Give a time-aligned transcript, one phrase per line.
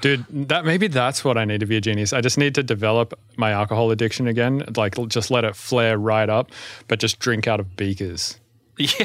[0.00, 2.12] Dude, that maybe that's what I need to be a genius.
[2.12, 4.64] I just need to develop my alcohol addiction again.
[4.76, 6.50] Like just let it flare right up,
[6.88, 8.38] but just drink out of beakers.
[8.78, 9.04] Yeah.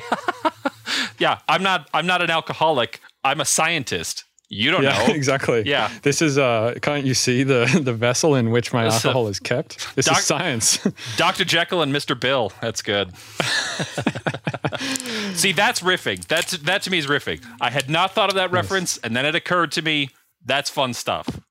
[1.19, 3.01] yeah, I'm not I'm not an alcoholic.
[3.25, 4.23] I'm a scientist.
[4.47, 5.05] You don't yeah, know.
[5.13, 5.63] exactly.
[5.65, 5.91] Yeah.
[6.03, 9.27] This is uh can't you see the the vessel in which my This, uh, alcohol
[9.27, 9.93] is kept?
[9.95, 10.87] This doc- is science.
[11.17, 11.43] Dr.
[11.43, 12.17] Jekyll and Mr.
[12.17, 12.53] Bill.
[12.61, 13.15] That's good.
[15.33, 16.25] See, that's riffing.
[16.27, 17.43] That's that to me is riffing.
[17.59, 20.09] I had not thought of that reference, and then it occurred to me.
[20.45, 21.41] That's fun stuff.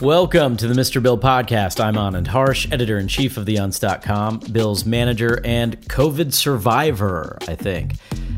[0.00, 1.02] Welcome to the Mr.
[1.02, 1.78] Bill podcast.
[1.82, 7.94] I'm Anand Harsh, editor in chief of TheUntz.com, Bill's manager and COVID survivor, I think.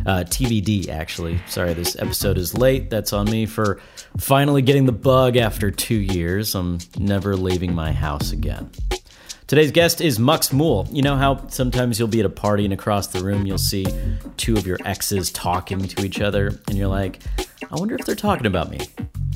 [0.06, 1.40] Uh, TBD, actually.
[1.46, 2.88] Sorry, this episode is late.
[2.90, 3.80] That's on me for
[4.18, 6.54] finally getting the bug after two years.
[6.54, 8.70] I'm never leaving my house again.
[9.50, 10.86] Today's guest is Mux Mool.
[10.92, 13.84] You know how sometimes you'll be at a party and across the room you'll see
[14.36, 17.18] two of your exes talking to each other, and you're like,
[17.68, 18.78] I wonder if they're talking about me.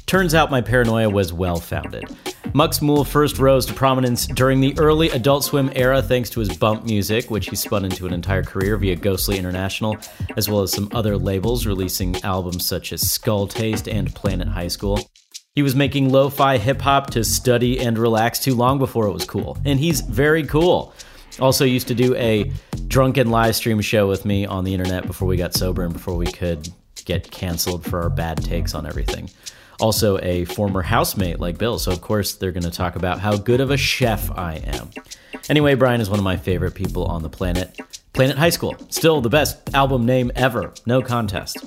[0.06, 2.04] Turns out my paranoia was well founded.
[2.52, 6.56] Mux Mool first rose to prominence during the early Adult Swim era thanks to his
[6.56, 9.96] bump music, which he spun into an entire career via Ghostly International,
[10.36, 15.10] as well as some other labels, releasing albums such as Skulltaste and Planet High School.
[15.54, 19.12] He was making lo fi hip hop to study and relax too long before it
[19.12, 20.92] was cool, and he's very cool.
[21.38, 22.50] Also, used to do a
[22.88, 26.16] drunken live stream show with me on the internet before we got sober and before
[26.16, 26.68] we could
[27.04, 29.30] get canceled for our bad takes on everything.
[29.78, 33.36] Also, a former housemate like Bill, so of course they're going to talk about how
[33.36, 34.90] good of a chef I am.
[35.48, 37.78] Anyway, Brian is one of my favorite people on the planet.
[38.12, 41.64] Planet High School, still the best album name ever, no contest.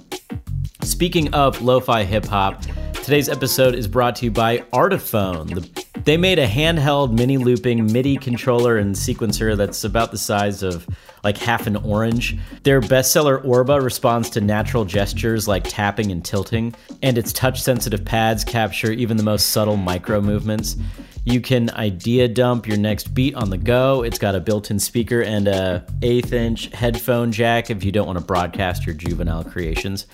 [0.87, 2.61] Speaking of lo fi hip hop,
[3.03, 5.47] today's episode is brought to you by Artiphon.
[5.47, 10.63] The, they made a handheld mini looping MIDI controller and sequencer that's about the size
[10.63, 10.87] of
[11.25, 12.37] like half an orange.
[12.63, 18.05] Their bestseller Orba responds to natural gestures like tapping and tilting, and its touch sensitive
[18.05, 20.77] pads capture even the most subtle micro movements.
[21.25, 24.03] You can idea dump your next beat on the go.
[24.03, 28.17] It's got a built-in speaker and a eighth inch headphone jack if you don't want
[28.17, 30.07] to broadcast your juvenile creations.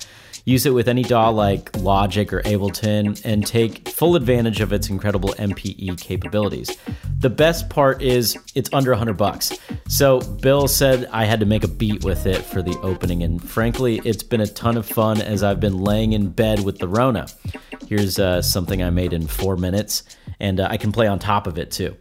[0.46, 4.90] Use it with any DAW like Logic or Ableton and take full advantage of its
[4.90, 6.78] incredible MPE capabilities.
[7.20, 9.58] The best part is it's under 100 bucks.
[9.88, 13.42] So Bill said I had to make a beat with it for the opening and
[13.42, 16.90] frankly it's been a ton of fun as I've been laying in bed with the
[16.90, 17.28] Rona.
[17.88, 20.04] Here's uh, something I made in 4 minutes
[20.42, 21.96] and uh, I can play on top of it too.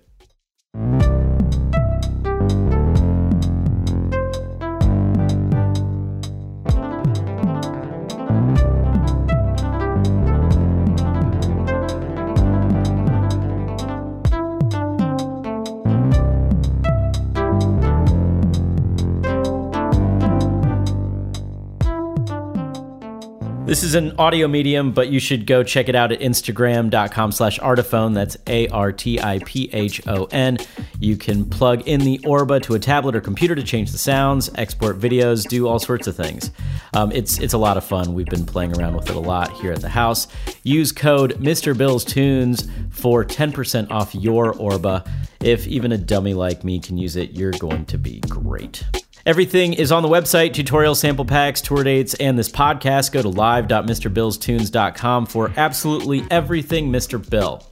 [23.72, 27.58] This is an audio medium, but you should go check it out at instagram.com slash
[27.58, 28.12] artiphon.
[28.12, 30.58] That's A R T I P H O N.
[31.00, 34.50] You can plug in the Orba to a tablet or computer to change the sounds,
[34.56, 36.50] export videos, do all sorts of things.
[36.92, 38.12] Um, it's, it's a lot of fun.
[38.12, 40.28] We've been playing around with it a lot here at the house.
[40.64, 41.74] Use code Mr.
[41.74, 45.10] Bill's Tunes for 10% off your Orba.
[45.40, 48.84] If even a dummy like me can use it, you're going to be great.
[49.24, 53.12] Everything is on the website, tutorial sample packs, tour dates, and this podcast.
[53.12, 57.30] Go to live.mrbillstunes.com for absolutely everything Mr.
[57.30, 57.64] Bill.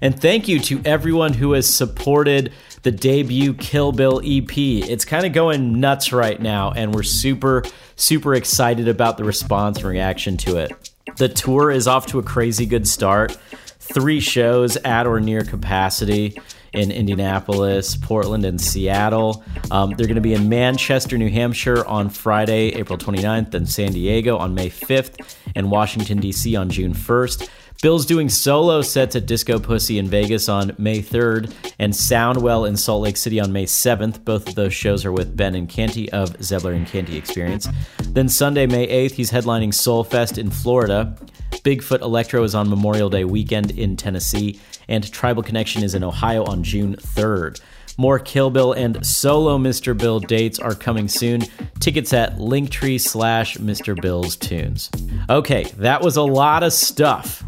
[0.00, 4.56] And thank you to everyone who has supported the debut Kill Bill EP.
[4.58, 7.62] It's kind of going nuts right now, and we're super,
[7.94, 10.90] super excited about the response and reaction to it.
[11.16, 13.38] The tour is off to a crazy good start.
[13.78, 16.36] Three shows at or near capacity
[16.72, 19.44] in Indianapolis, Portland, and Seattle.
[19.70, 23.92] Um, they're going to be in Manchester, New Hampshire on Friday, April 29th, and San
[23.92, 26.56] Diego on May 5th, and Washington, D.C.
[26.56, 27.48] on June 1st.
[27.80, 32.76] Bill's doing solo sets at Disco Pussy in Vegas on May 3rd and Soundwell in
[32.76, 34.24] Salt Lake City on May 7th.
[34.24, 37.68] Both of those shows are with Ben and Canty of Zebbler Encanti Experience.
[38.02, 41.16] Then Sunday, May 8th, he's headlining Soul Fest in Florida.
[41.62, 44.58] Bigfoot Electro is on Memorial Day weekend in Tennessee,
[44.88, 47.60] and Tribal Connection is in Ohio on June 3rd.
[47.96, 49.96] More Kill Bill and solo Mr.
[49.96, 51.42] Bill dates are coming soon.
[51.80, 54.00] Tickets at linktree slash Mr.
[54.00, 54.88] Bill's Tunes.
[55.28, 57.42] Okay, that was a lot of stuff.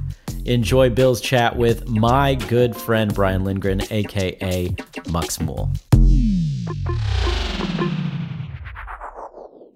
[0.47, 4.75] Enjoy Bill's chat with my good friend Brian Lindgren, aka
[5.09, 5.71] Mux Mool.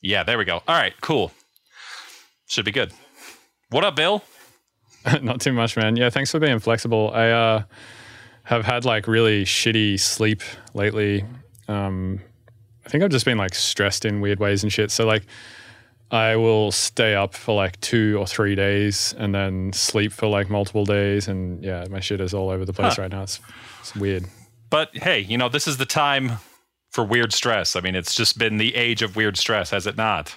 [0.00, 0.56] Yeah, there we go.
[0.68, 1.32] All right, cool.
[2.46, 2.92] Should be good.
[3.70, 4.22] What up, Bill?
[5.22, 5.96] Not too much, man.
[5.96, 7.10] Yeah, thanks for being flexible.
[7.14, 7.62] I uh,
[8.44, 10.42] have had like really shitty sleep
[10.74, 11.24] lately.
[11.68, 12.20] Um,
[12.86, 14.90] I think I've just been like stressed in weird ways and shit.
[14.90, 15.24] So like,
[16.10, 20.50] I will stay up for like two or three days and then sleep for like
[20.50, 21.26] multiple days.
[21.28, 23.02] And yeah, my shit is all over the place Huh.
[23.02, 23.22] right now.
[23.22, 23.40] It's,
[23.80, 24.26] it's weird.
[24.74, 26.32] But hey, you know, this is the time
[26.90, 27.76] for weird stress.
[27.76, 30.34] I mean, it's just been the age of weird stress, has it not?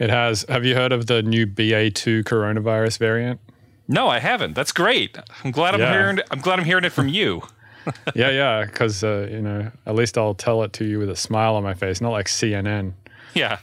[0.00, 0.44] It has.
[0.48, 3.38] Have you heard of the new BA2 coronavirus variant?
[3.86, 4.54] No, I haven't.
[4.54, 5.16] That's great.
[5.44, 5.92] I'm glad I'm Yeah.
[5.92, 7.42] hearing I'm glad I'm hearing it from you.
[8.16, 8.64] yeah, yeah.
[8.64, 11.62] Because uh, you know, at least I'll tell it to you with a smile on
[11.62, 12.94] my face, not like CNN.
[13.34, 13.58] Yeah.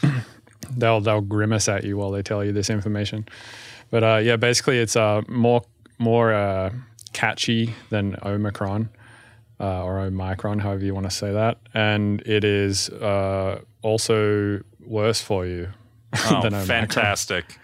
[0.76, 3.26] they'll they'll grimace at you while they tell you this information.
[3.90, 5.62] But uh, yeah, basically it's uh, more
[5.98, 6.70] more uh,
[7.14, 8.90] catchy than Omicron
[9.60, 15.20] uh, or Omicron, however you want to say that, and it is uh, also worse
[15.20, 15.68] for you.
[16.30, 16.66] Oh, than Omicron.
[16.66, 17.58] fantastic.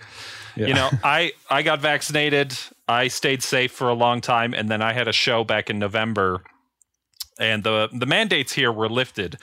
[0.55, 0.67] Yeah.
[0.67, 2.57] You know, I I got vaccinated.
[2.87, 5.79] I stayed safe for a long time, and then I had a show back in
[5.79, 6.43] November,
[7.39, 9.39] and the the mandates here were lifted,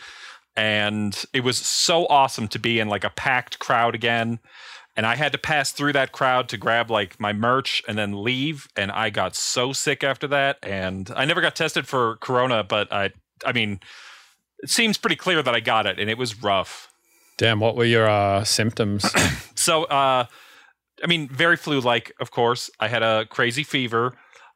[0.55, 4.39] and it was so awesome to be in like a packed crowd again.
[4.95, 8.23] And I had to pass through that crowd to grab like my merch and then
[8.23, 8.67] leave.
[8.75, 10.57] And I got so sick after that.
[10.61, 13.11] And I never got tested for corona, but I
[13.45, 13.79] I mean,
[14.61, 16.89] it seems pretty clear that I got it, and it was rough.
[17.37, 19.05] Damn, what were your uh, symptoms?
[19.53, 20.25] So, uh,
[21.03, 22.71] I mean, very flu like, of course.
[22.79, 24.15] I had a crazy fever,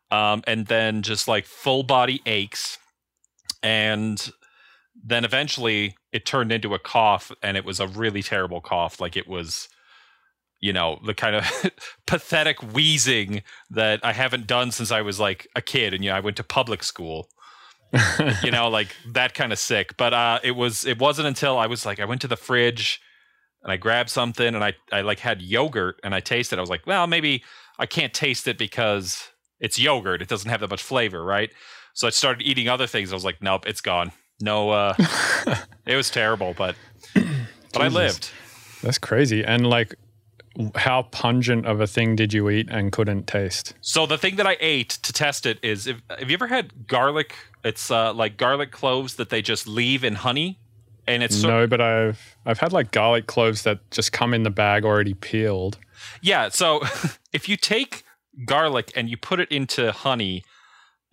[0.10, 2.80] um, and then just like full body aches.
[3.62, 4.32] And
[4.96, 9.00] then eventually it turned into a cough, and it was a really terrible cough.
[9.00, 9.70] Like it was,
[10.66, 11.46] you know, the kind of
[12.08, 15.94] pathetic wheezing that I haven't done since I was like a kid.
[15.94, 17.30] And, you know, I went to public school
[18.44, 19.96] you know, like that kind of sick.
[19.98, 23.02] But uh, it was it wasn't until I was like I went to the fridge
[23.64, 26.56] and I grabbed something and I I like had yogurt and I tasted.
[26.56, 26.60] it.
[26.60, 27.44] I was like, well, maybe
[27.80, 29.30] I can't taste it because
[29.60, 30.22] it's yogurt.
[30.22, 31.52] It doesn't have that much flavor, right?
[31.94, 33.12] So I started eating other things.
[33.12, 34.12] I was like, nope, it's gone.
[34.42, 34.94] No, uh,
[35.86, 36.76] it was terrible, but
[37.14, 38.32] but I lived.
[38.82, 39.44] That's crazy.
[39.44, 39.96] And like,
[40.76, 43.74] how pungent of a thing did you eat and couldn't taste?
[43.82, 46.88] So the thing that I ate to test it is, if, have you ever had
[46.88, 47.36] garlic?
[47.64, 50.60] It's uh, like garlic cloves that they just leave in honey,
[51.08, 54.44] and it's sort no, but I've I've had like garlic cloves that just come in
[54.44, 55.78] the bag already peeled.
[56.22, 56.82] Yeah, so
[57.34, 58.04] if you take
[58.46, 60.44] garlic and you put it into honey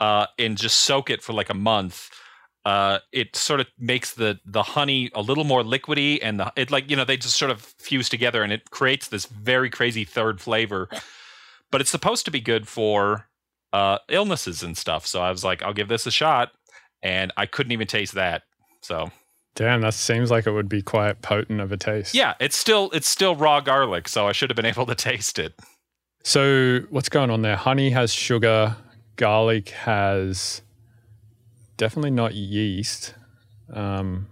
[0.00, 2.10] uh, and just soak it for like a month,
[2.64, 6.70] uh, it sort of makes the the honey a little more liquidy, and the, it
[6.70, 10.04] like you know they just sort of fuse together, and it creates this very crazy
[10.04, 10.88] third flavor.
[11.70, 13.28] But it's supposed to be good for
[13.72, 15.06] uh, illnesses and stuff.
[15.06, 16.52] So I was like, I'll give this a shot,
[17.02, 18.42] and I couldn't even taste that.
[18.82, 19.10] So
[19.54, 22.14] Damn, that seems like it would be quite potent of a taste.
[22.14, 25.38] yeah, it's still it's still raw garlic, so I should have been able to taste
[25.38, 25.54] it.
[26.24, 27.56] So what's going on there?
[27.56, 28.76] Honey has sugar.
[29.16, 30.60] Garlic has
[31.82, 33.14] definitely not yeast.
[33.72, 34.28] Um,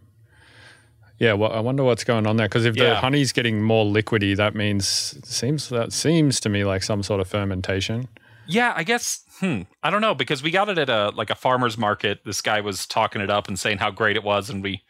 [1.18, 4.36] yeah, well, I wonder what's going on there because if the honey's getting more liquidy,
[4.36, 4.86] that means
[5.28, 8.06] seems that seems to me like some sort of fermentation.
[8.46, 9.24] Yeah, I guess.
[9.40, 9.62] Hmm.
[9.82, 12.20] I don't know because we got it at a like a farmer's market.
[12.24, 14.82] This guy was talking it up and saying how great it was, and we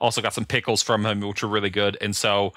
[0.00, 1.98] also got some pickles from him, which were really good.
[2.00, 2.52] And so,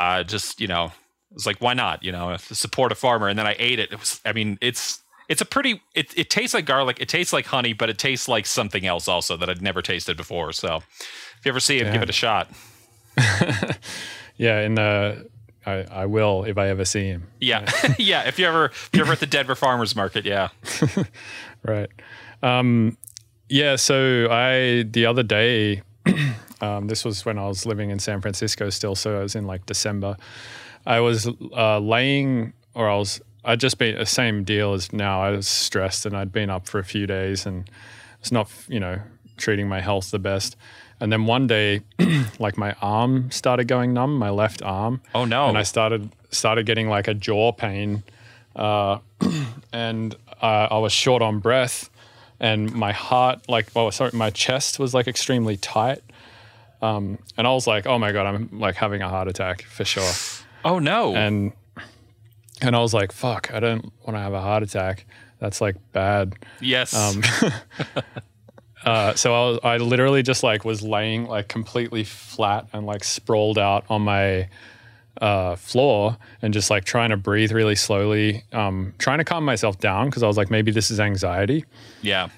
[0.00, 2.02] uh, just you know, it was like, why not?
[2.02, 3.28] You know, support a farmer.
[3.28, 3.92] And then I ate it.
[3.92, 4.20] It was.
[4.24, 5.00] I mean, it's
[5.32, 5.82] it's a pretty.
[5.94, 7.00] It it tastes like garlic.
[7.00, 10.16] It tastes like honey, but it tastes like something else also that I'd never tasted
[10.16, 10.52] before.
[10.52, 12.48] So, if you ever see it, give it a shot.
[14.36, 15.28] Yeah, and the
[15.64, 17.28] I, I will if I ever see him.
[17.40, 18.22] Yeah, yeah.
[18.26, 20.48] If you ever if you're ever at the Denver farmers market, yeah.
[21.62, 21.90] Right.
[22.42, 22.98] Um,
[23.48, 23.76] yeah.
[23.76, 25.82] So I the other day,
[26.60, 28.96] um, this was when I was living in San Francisco still.
[28.96, 30.16] So I was in like December.
[30.84, 33.20] I was uh, laying, or I was.
[33.44, 35.22] I'd just been the same deal as now.
[35.22, 37.68] I was stressed and I'd been up for a few days and
[38.20, 39.00] it's not, you know,
[39.36, 40.56] treating my health the best.
[41.00, 41.80] And then one day,
[42.38, 45.48] like my arm started going numb, my left arm Oh no.
[45.48, 48.04] and I started started getting like a jaw pain,
[48.54, 48.98] uh,
[49.72, 51.90] and uh, I was short on breath,
[52.40, 56.00] and my heart, like, oh, sorry, my chest was like extremely tight.
[56.80, 59.84] Um, and I was like, oh my god, I'm like having a heart attack for
[59.84, 60.10] sure.
[60.64, 61.14] Oh no.
[61.16, 61.52] And
[62.64, 65.06] and I was like, fuck, I don't want to have a heart attack.
[65.38, 66.34] That's like bad.
[66.60, 66.94] yes.
[66.94, 67.22] Um,
[68.84, 73.04] uh, so I was, I literally just like was laying like completely flat and like
[73.04, 74.48] sprawled out on my
[75.20, 79.78] uh, floor and just like trying to breathe really slowly, um, trying to calm myself
[79.78, 81.64] down because I was like, maybe this is anxiety.
[82.02, 82.28] yeah.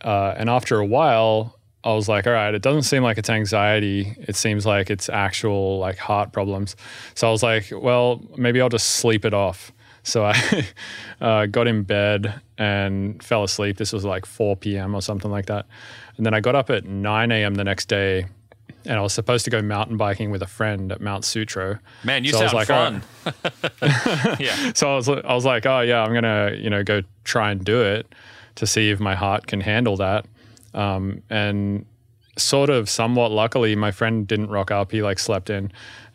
[0.00, 3.30] Uh, and after a while, I was like, all right, it doesn't seem like it's
[3.30, 4.14] anxiety.
[4.20, 6.76] It seems like it's actual like heart problems.
[7.14, 9.72] So I was like, well, maybe I'll just sleep it off.
[10.04, 10.66] So I
[11.20, 13.78] uh, got in bed and fell asleep.
[13.78, 14.94] This was like 4 p.m.
[14.94, 15.66] or something like that.
[16.16, 17.54] And then I got up at 9 a.m.
[17.54, 18.26] the next day
[18.84, 21.78] and I was supposed to go mountain biking with a friend at Mount Sutro.
[22.04, 23.02] Man, you So sound like, fun.
[24.40, 24.72] yeah.
[24.74, 27.64] So I was, I was like, oh yeah, I'm gonna, you know, go try and
[27.64, 28.12] do it
[28.56, 30.26] to see if my heart can handle that.
[30.74, 31.86] Um, and
[32.38, 34.92] sort of, somewhat luckily, my friend didn't rock up.
[34.92, 35.72] He like slept in,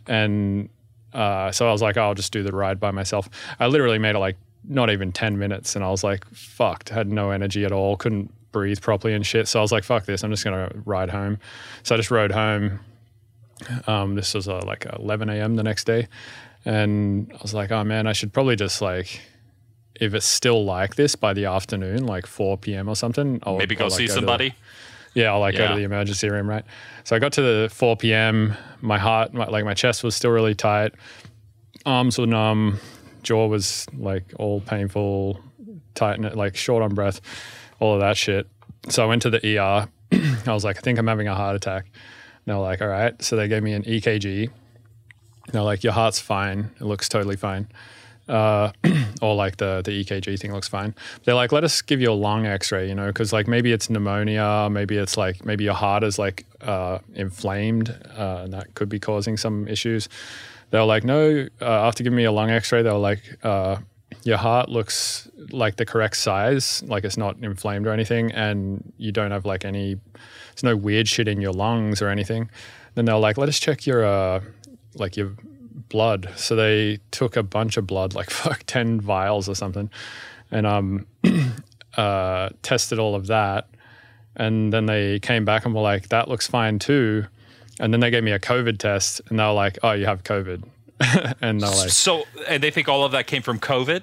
[0.07, 0.69] and
[1.13, 3.29] uh, so I was like, oh, I'll just do the ride by myself.
[3.59, 6.89] I literally made it like not even ten minutes, and I was like, fucked.
[6.89, 7.97] Had no energy at all.
[7.97, 9.47] Couldn't breathe properly and shit.
[9.47, 10.23] So I was like, fuck this.
[10.23, 11.37] I'm just gonna ride home.
[11.83, 12.79] So I just rode home.
[13.87, 15.55] Um, this was uh, like 11 a.m.
[15.55, 16.07] the next day,
[16.65, 19.21] and I was like, oh man, I should probably just like,
[19.99, 22.87] if it's still like this by the afternoon, like 4 p.m.
[22.89, 24.53] or something, I'll Maybe go I'll, like, see the- somebody.
[25.13, 26.63] yeah, I'll like go to the emergency room, right?
[27.03, 28.55] So I got to the 4 p.m.
[28.81, 30.93] My heart, my, like my chest was still really tight,
[31.85, 32.79] arms were numb,
[33.23, 35.39] jaw was like all painful,
[35.95, 37.21] tight, and like short on breath,
[37.79, 38.47] all of that shit.
[38.89, 39.87] So I went to the ER.
[40.47, 41.85] I was like, I think I'm having a heart attack.
[41.85, 41.93] And
[42.45, 43.19] they were like, all right.
[43.21, 44.49] So they gave me an EKG.
[45.51, 46.71] They're like, your heart's fine.
[46.79, 47.67] It looks totally fine.
[48.27, 48.71] Uh,
[49.21, 50.93] or like the the EKG thing looks fine.
[51.23, 53.89] They're like, let us give you a lung X-ray, you know, because like maybe it's
[53.89, 58.89] pneumonia, maybe it's like maybe your heart is like uh, inflamed, uh, and that could
[58.89, 60.09] be causing some issues.
[60.71, 61.47] They were like, no.
[61.61, 63.77] Uh, after giving me a lung X-ray, they were like, uh,
[64.23, 69.11] your heart looks like the correct size, like it's not inflamed or anything, and you
[69.11, 69.95] don't have like any,
[70.53, 72.49] there's no weird shit in your lungs or anything.
[72.95, 74.41] Then they were like, let us check your uh,
[74.95, 75.31] like your
[75.89, 76.29] blood.
[76.35, 79.89] So they took a bunch of blood, like fuck, ten vials or something,
[80.51, 81.05] and um,
[81.97, 83.67] uh, tested all of that.
[84.35, 87.25] And then they came back and were like, that looks fine too.
[87.79, 90.23] And then they gave me a COVID test, and they were like, oh, you have
[90.23, 90.63] COVID.
[91.41, 94.01] and they're like, So, and they think all of that came from COVID.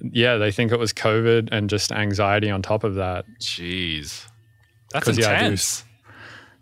[0.00, 3.24] yeah, they think it was COVID and just anxiety on top of that.
[3.40, 4.26] Jeez,
[4.92, 5.84] that's 'Cause, yeah, intense.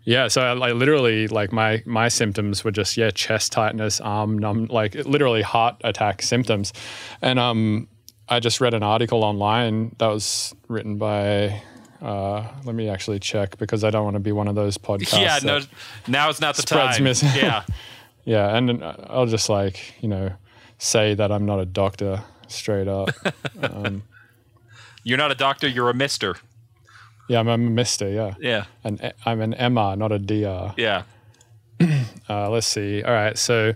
[0.09, 4.39] Yeah, so I, like literally, like my my symptoms were just yeah, chest tightness, arm
[4.39, 6.73] numb, like literally heart attack symptoms,
[7.21, 7.87] and um,
[8.27, 11.61] I just read an article online that was written by.
[12.01, 15.21] Uh, let me actually check because I don't want to be one of those podcasts.
[15.21, 15.59] yeah, no,
[16.07, 17.03] now is not the spreads time.
[17.03, 17.63] mis- yeah,
[18.25, 20.31] yeah, and I'll just like you know
[20.79, 23.11] say that I'm not a doctor straight up.
[25.03, 25.67] you're not a doctor.
[25.67, 26.37] You're a Mister.
[27.29, 28.09] Yeah, I'm a Mister.
[28.09, 30.73] Yeah, Yeah, and I'm an MR, not a DR.
[30.77, 31.03] yeah.
[32.29, 33.01] Uh, let's see.
[33.01, 33.35] All right.
[33.37, 33.73] So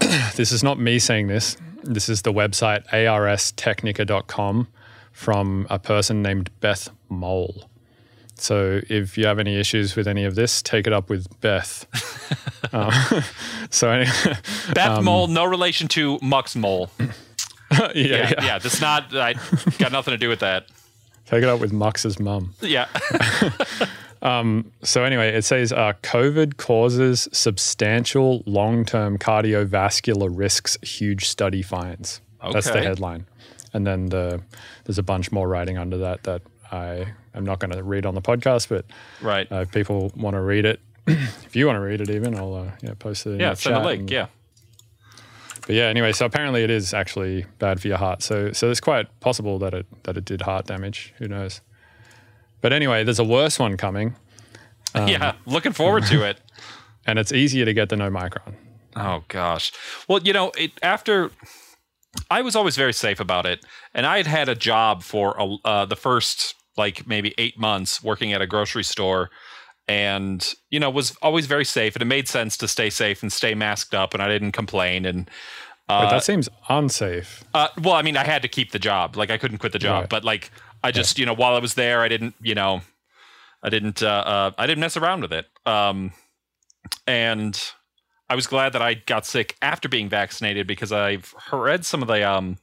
[0.34, 1.56] this is not me saying this.
[1.84, 4.66] This is the website arstechnica.com
[5.12, 7.68] from a person named Beth Mole.
[8.34, 11.84] So if you have any issues with any of this, take it up with Beth.
[12.72, 13.20] uh,
[13.70, 14.10] so anyway,
[14.74, 16.90] Beth Um, Mole, no relation to Mux Mole.
[16.98, 17.08] yeah,
[17.94, 18.58] Yeah, yeah, yeah.
[18.58, 19.14] That's not.
[19.14, 19.34] I
[19.78, 20.66] got nothing to do with that.
[21.30, 22.54] Take it up with Mux's mum.
[22.60, 22.86] Yeah.
[24.82, 30.76] So anyway, it says uh, COVID causes substantial long-term cardiovascular risks.
[30.82, 32.20] Huge study finds.
[32.52, 33.26] That's the headline,
[33.72, 34.42] and then the
[34.84, 38.14] there's a bunch more writing under that that I am not going to read on
[38.14, 38.84] the podcast, but
[39.20, 39.50] right.
[39.52, 42.54] uh, if people want to read it, if you want to read it, even I'll
[42.54, 43.40] uh, yeah post it.
[43.40, 43.50] Yeah.
[43.50, 44.10] the Send a link.
[44.10, 44.26] Yeah.
[45.70, 48.24] But yeah, anyway, so apparently it is actually bad for your heart.
[48.24, 51.14] So so it's quite possible that it that it did heart damage.
[51.18, 51.60] Who knows?
[52.60, 54.16] But anyway, there's a worse one coming,
[54.96, 55.34] Um, yeah.
[55.46, 56.40] Looking forward to it.
[57.06, 58.56] and it's easier to get than Omicron.
[58.96, 59.70] Oh gosh.
[60.08, 61.30] Well, you know, it after
[62.28, 65.54] I was always very safe about it, and I had had a job for a,
[65.64, 69.30] uh, the first like maybe eight months working at a grocery store,
[69.90, 73.32] and you know was always very safe, and it made sense to stay safe and
[73.32, 75.04] stay masked up, and I didn't complain.
[75.04, 75.28] And
[75.88, 77.42] But that seems unsafe.
[77.54, 79.78] uh, well, I mean, I had to keep the job, like I couldn't quit the
[79.80, 80.08] job, Right.
[80.08, 80.50] but like
[80.84, 82.82] I just you know while I was there, I didn't you know
[83.62, 85.46] I didn't uh, uh, I didn't mess around with it.
[85.66, 86.12] Um,
[87.06, 87.60] and
[88.28, 92.08] I was glad that I got sick after being vaccinated because I've read some of
[92.08, 92.58] the um,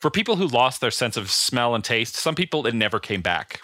[0.00, 3.20] for people who lost their sense of smell and taste, some people it never came
[3.22, 3.60] back.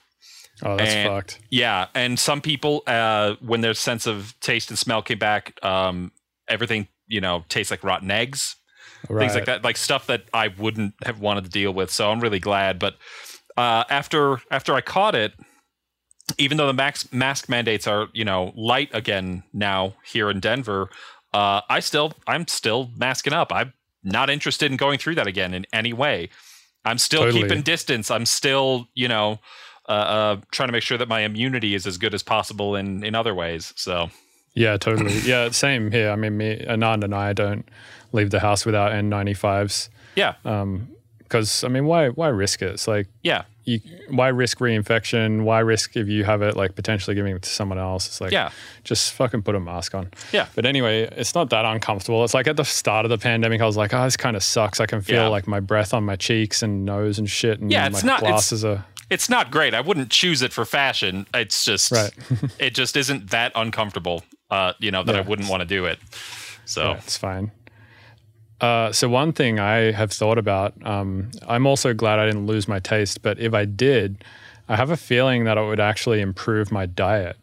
[0.63, 1.39] Oh, that's And- fucked.
[1.51, 6.13] Yeah, and some people, uh, when their sense of taste and smell came back, um,
[6.49, 8.57] everything you know tastes like rotten eggs,
[9.09, 9.23] Right.
[9.25, 11.91] things like that, like stuff that I wouldn't have wanted to deal with.
[11.91, 12.79] So I'm really glad.
[12.79, 12.97] But
[13.57, 15.33] uh, after after I caught it,
[16.39, 20.89] even though the max mask mandates are you know light again now here in Denver,
[21.33, 23.53] uh, I still I'm still masking up.
[23.53, 23.73] I'm
[24.05, 26.29] not interested in going through that again in any way.
[26.85, 27.43] I'm still Totally.
[27.43, 28.11] keeping distance.
[28.11, 29.41] I'm still you know
[29.91, 33.05] uh, uh, trying to make sure that my immunity is as good as possible in
[33.05, 33.73] in other ways.
[33.77, 34.11] So
[34.55, 35.19] Yeah, totally.
[35.33, 36.11] yeah, same here.
[36.11, 37.65] I mean, me, Anand and I don't
[38.13, 40.35] leave the house without N95s yeah,
[41.23, 42.71] because I mean, why why risk it?
[42.71, 43.79] It's like yeah, you,
[44.09, 45.45] why risk reinfection?
[45.45, 48.07] Why risk if you have it like potentially giving it to someone else?
[48.09, 48.51] It's like Yeah.
[48.85, 50.11] just fucking put a mask on.
[50.33, 50.47] Yeah.
[50.57, 52.25] But anyway, it's not that uncomfortable.
[52.25, 54.43] It's like at the start of the pandemic, I was like, oh, this kind of
[54.43, 54.81] sucks.
[54.81, 55.29] I can feel Yeah.
[55.29, 58.19] like my breath on my cheeks and nose and shit, and Yeah, it's my not-
[58.23, 59.75] it's- glasses are it's not great.
[59.75, 61.27] I wouldn't choose it for fashion.
[61.35, 62.13] It's just Right.
[62.59, 64.23] it just isn't that uncomfortable.
[64.51, 65.99] Uh, you know that I wouldn't want to do it.
[66.65, 67.51] So Yeah, it's fine.
[68.61, 72.69] Uh, so one thing I have thought about, um, I'm also glad I didn't lose
[72.69, 74.23] my taste, but if I did,
[74.69, 77.37] I have a feeling that it would actually improve my diet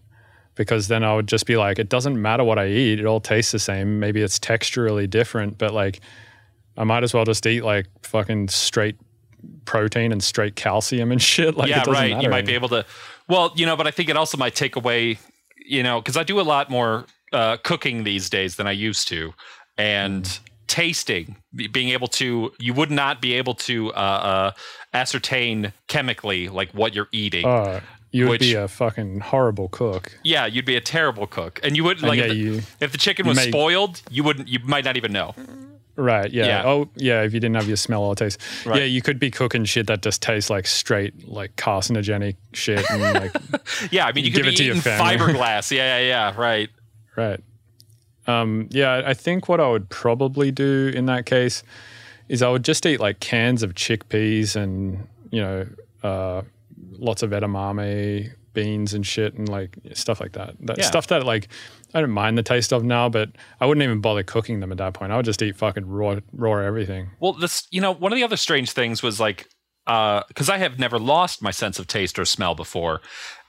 [0.53, 3.19] because then I would just be like, it doesn't matter what I eat, it all
[3.19, 3.99] tastes the same.
[3.99, 6.01] Maybe it's texturally different, but like,
[6.77, 8.97] I might as well just eat like fucking straight
[9.65, 11.55] protein and straight calcium and shit.
[11.57, 12.09] Like, yeah, it right.
[12.09, 12.85] You matter might be able to.
[13.27, 15.19] Well, you know, but I think it also might take away,
[15.65, 19.07] you know, because I do a lot more uh, cooking these days than I used
[19.09, 19.33] to,
[19.77, 20.39] and Mm.
[20.67, 21.35] tasting,
[21.71, 24.51] being able to, you would not be able to uh, uh,
[24.93, 27.45] ascertain chemically like what you're eating.
[27.45, 30.17] Oh, you would be which- a fucking horrible cook.
[30.23, 32.61] yeah, you'd be a terrible cook, and you would And like yeah, if, the, you-
[32.79, 35.35] if the chicken was may- spoiled, you wouldn't, you might not even know.
[35.97, 36.31] Right.
[36.31, 36.45] Yeah.
[36.45, 36.63] Yeah.
[36.65, 37.23] Oh, yeah.
[37.23, 38.79] If you didn't have your smell or taste, Right.
[38.79, 43.01] yeah, you could be cooking shit that just tastes like straight, like carcinogenic shit, and
[43.01, 43.35] like
[43.91, 45.17] Yeah, I mean, you could Give be it to your family.
[45.17, 45.71] fiberglass.
[45.71, 46.39] Yeah, yeah, yeah.
[46.39, 46.69] Right.
[47.15, 47.39] right.
[48.27, 51.63] Um, yeah, I think what I would probably do in that case
[52.29, 55.67] is I would just eat like cans of chickpeas and you know
[56.03, 56.41] uh,
[56.99, 60.55] lots of edamame beans and shit and like stuff like that.
[60.61, 60.83] That Yeah.
[60.85, 61.47] stuff that like
[61.93, 63.29] I don't mind the taste of now, but
[63.59, 65.11] I wouldn't even bother cooking them at that point.
[65.11, 67.09] I would just eat fucking raw, raw everything.
[67.19, 69.47] Well, this, you know, one of the other strange things was like,
[69.87, 73.01] uh, because I have never lost my sense of taste or smell before,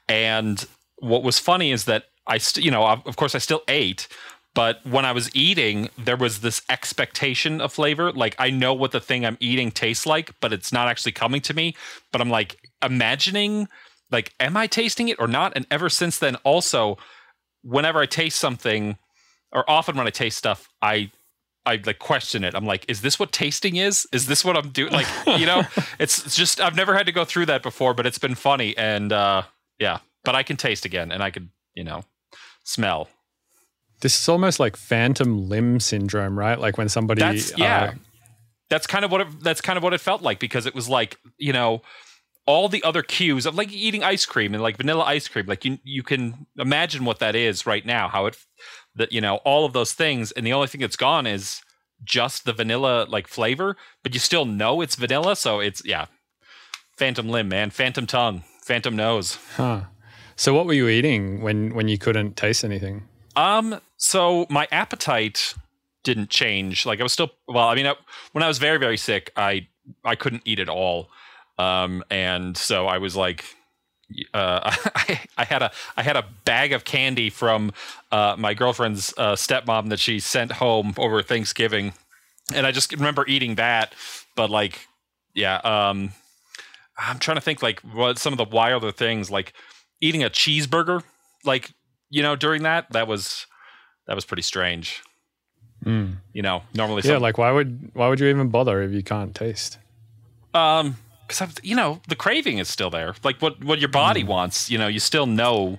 [0.09, 0.65] and
[0.99, 4.09] what was funny is that I, st- you know, of course I still ate,
[4.55, 8.11] but when I was eating, there was this expectation of flavor.
[8.12, 11.41] Like I know what the thing I'm eating tastes like, but it's not actually coming
[11.43, 11.77] to me.
[12.11, 13.69] But I'm like imagining,
[14.11, 15.53] like, am I tasting it or not?
[15.55, 16.99] And ever since then, also,
[17.62, 18.97] whenever I taste something,
[19.53, 21.11] or often when I taste stuff, I
[21.66, 22.55] I like question it.
[22.55, 24.07] I'm like, is this what tasting is?
[24.11, 24.92] Is this what I'm doing?
[24.99, 25.07] Like,
[25.38, 25.62] you know,
[25.99, 28.77] it's, it's just I've never had to go through that before, but it's been funny
[28.77, 29.42] and uh
[29.79, 29.99] yeah.
[30.25, 32.03] But I can taste again and I could, you know,
[32.64, 33.09] smell.
[34.01, 36.59] This is almost like phantom limb syndrome, right?
[36.59, 37.83] Like when somebody That's yeah.
[37.83, 37.94] uh,
[38.71, 40.88] that's kind of what it, that's kind of what it felt like because it was
[40.88, 41.83] like, you know,
[42.49, 45.67] all the other cues of like eating ice cream and like vanilla ice cream, like
[45.67, 48.39] you you can imagine what that is right now, how it
[48.95, 51.61] that you know, all of those things and the only thing that's gone is
[52.03, 56.07] just the vanilla like flavor, but you still know it's vanilla, so it's yeah.
[56.97, 59.39] Phantom limb, man, phantom tongue, phantom nose.
[59.57, 59.83] Huh.
[60.35, 63.07] So what were you eating when when you couldn't taste anything?
[63.37, 65.55] Um, so my appetite
[66.03, 66.87] didn't change.
[66.87, 67.69] Like I was still well.
[67.69, 67.95] I mean, I,
[68.33, 69.69] when I was very very sick, I
[70.03, 71.11] I couldn't eat at all.
[71.59, 73.44] Um, and so I was like,
[74.33, 74.61] uh,
[74.94, 77.73] I, I had a I had a bag of candy from
[78.12, 81.92] uh, my girlfriend's uh, stepmom that she sent home over Thanksgiving,
[82.55, 83.94] and I just remember eating that.
[84.37, 84.87] But like,
[85.35, 86.12] yeah, um,
[86.97, 89.53] I'm trying to think like what some of the wilder things like
[90.01, 91.03] eating a cheeseburger,
[91.44, 91.73] like
[92.09, 93.47] you know, during that that was
[94.07, 95.03] that was pretty strange.
[95.85, 99.03] You know, normally Yeah, some- like why would why would you even bother if you
[99.03, 99.79] can't taste?
[100.55, 100.97] um
[101.29, 104.79] because you know the craving is still there like what what your body wants you
[104.79, 105.79] know you still know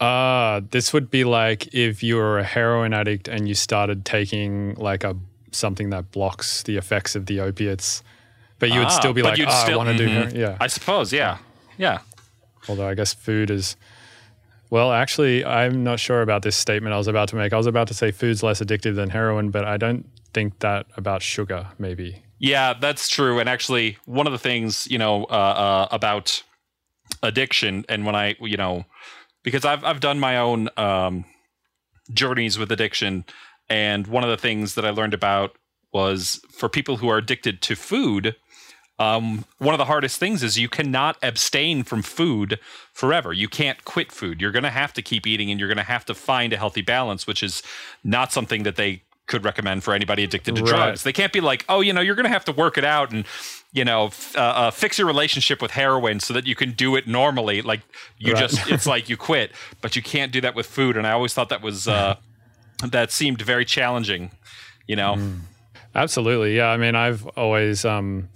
[0.00, 4.74] Uh, this would be like if you were a heroin addict and you started taking
[4.74, 5.14] like a
[5.52, 8.02] something that blocks the effects of the opiates,
[8.58, 10.12] but you would Ah, still be like, oh, still- I want to do mhm.
[10.14, 10.34] heroin.
[10.36, 10.56] Yeah.
[10.60, 11.38] i suppose yeah
[11.78, 11.98] yeah
[12.68, 13.76] Although I guess food is.
[14.70, 17.52] Well, actually, I'm not sure about this statement I was about to make.
[17.52, 20.86] I was about to say food's less addictive than heroin, but I don't think that
[20.96, 21.68] about sugar.
[21.78, 22.22] Maybe.
[22.44, 26.42] Yeah that's true and actually one of the things you know uh, uh about
[27.22, 28.84] addiction and when i you know
[29.42, 31.24] because i've i've done my own um
[32.12, 33.24] journeys with addiction
[33.70, 35.56] and one of the things that i learned about
[35.92, 38.36] was for people who are addicted to food
[38.98, 42.60] um, one of the hardest things is you cannot abstain from food
[42.92, 43.32] forever.
[43.32, 44.40] You can't quit food.
[44.40, 46.56] You're going to have to keep eating and you're going to have to find a
[46.56, 47.60] healthy balance, which is
[48.04, 50.68] not something that they could recommend for anybody addicted to Right.
[50.70, 51.02] drugs.
[51.02, 53.10] They can't be like, oh, you know, you're going to have to work it out
[53.12, 53.24] and,
[53.72, 56.94] you know, f- uh, uh, fix your relationship with heroin so that you can do
[56.94, 57.62] it normally.
[57.62, 57.80] Like
[58.18, 58.40] you Right.
[58.40, 60.96] just, it's like you quit, but you can't do that with food.
[60.98, 62.16] And I always thought that was, uh,
[62.84, 64.30] that seemed very challenging,
[64.86, 65.14] you know?
[65.14, 65.40] Mm.
[65.94, 66.56] Absolutely.
[66.56, 66.66] Yeah.
[66.66, 68.28] I mean, I've always, um,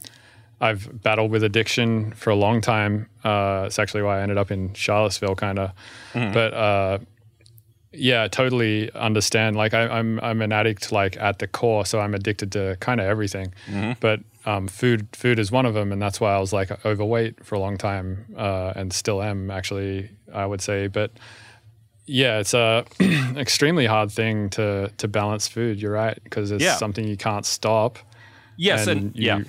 [0.61, 3.09] I've battled with addiction for a long time.
[3.25, 5.71] Uh, it's actually why I ended up in Charlottesville, kind of.
[6.15, 6.99] But uh,
[7.93, 9.57] yeah, totally understand.
[9.57, 13.01] Like I, I'm, I'm an addict, like at the core, so I'm addicted to kind
[13.01, 13.55] of everything.
[14.01, 17.45] But um, food, food is one of them, and that's why I was like overweight
[17.45, 20.11] for a long time, uh, and still am actually.
[20.33, 21.11] I would say, but
[22.07, 22.85] yeah, it's a
[23.37, 25.81] extremely hard thing to to balance food.
[25.81, 26.77] You're right because it's Yeah.
[26.77, 27.99] something you can't stop.
[28.57, 28.87] Yes.
[28.87, 29.41] And, you- yeah.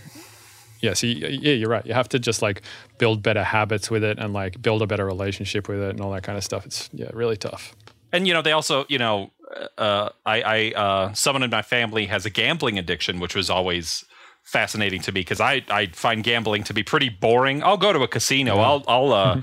[0.82, 0.94] yeah.
[0.94, 1.86] So you, yeah, you're right.
[1.86, 2.62] You have to just like
[2.98, 6.12] build better habits with it and like build a better relationship with it and all
[6.12, 6.66] that kind of stuff.
[6.66, 7.74] It's yeah, really tough.
[8.12, 9.32] And you know they also you know
[9.78, 14.06] uh, I, I uh, someone in my family has a gambling addiction which was always
[14.44, 17.62] fascinating to me because I, I find gambling to be pretty boring.
[17.64, 18.58] I'll go to a casino.
[18.58, 19.42] I'll i'll uh,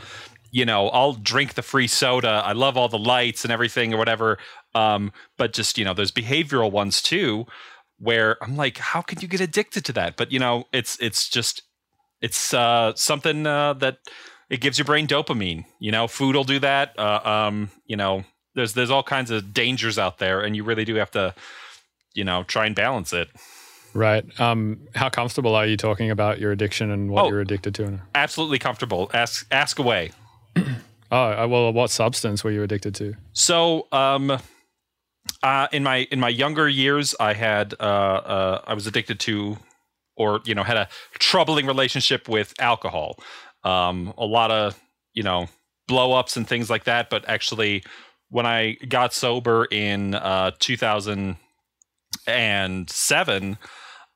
[0.50, 2.42] you know i'll drink the free soda.
[2.44, 4.38] I love all the lights and everything or whatever.
[4.74, 7.46] Um, but just you know there's behavioral ones too
[7.98, 10.16] where i'm like how can you get addicted to that?
[10.16, 11.62] But you know it's it's just
[12.20, 13.98] it's uh, something uh, that
[14.48, 15.64] it gives your brain dopamine.
[15.78, 16.98] You know, food will do that.
[16.98, 18.24] Uh, um, you know,
[18.56, 21.32] there's there's all kinds of dangers out there, and you really do have to,
[22.14, 23.28] you know, try and balance it.
[23.94, 24.24] Right.
[24.40, 27.28] Um, how comfortable are you talking about your addiction and what Oh.
[27.28, 28.00] you're addicted to?
[28.14, 29.08] Absolutely comfortable.
[29.14, 30.10] Ask ask away.
[31.12, 33.14] Oh, uh, well, what substance were you addicted to?
[33.32, 34.36] So, um,
[35.40, 39.56] uh, in my in my younger years, I had uh, uh, I was addicted to,
[40.16, 40.88] or you know, had a
[41.20, 43.20] troubling relationship with alcohol.
[43.62, 44.76] Um, a lot of
[45.14, 45.46] you know
[45.86, 47.08] blow ups and things like that.
[47.08, 47.84] But actually,
[48.28, 53.58] when I got sober in uh, 2007,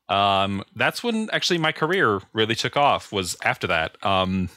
[0.09, 3.13] um, that's when actually my career really took off.
[3.13, 3.97] Was after that.
[4.05, 4.49] Um,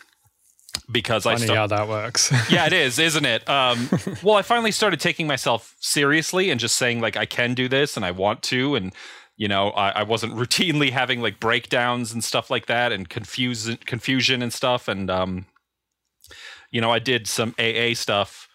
[0.92, 2.34] because I Funny sta- how that works.
[2.50, 3.48] yeah, it is, isn't it?
[3.48, 3.90] Um,
[4.24, 7.96] well, I finally started taking myself seriously and just saying like I can do this
[7.96, 8.94] and I want to, and
[9.38, 13.78] you know, I, I wasn't routinely having like breakdowns and stuff like that, and confusion,
[13.86, 15.46] confusion and stuff, and um,
[16.72, 18.50] you know, I did some AA stuff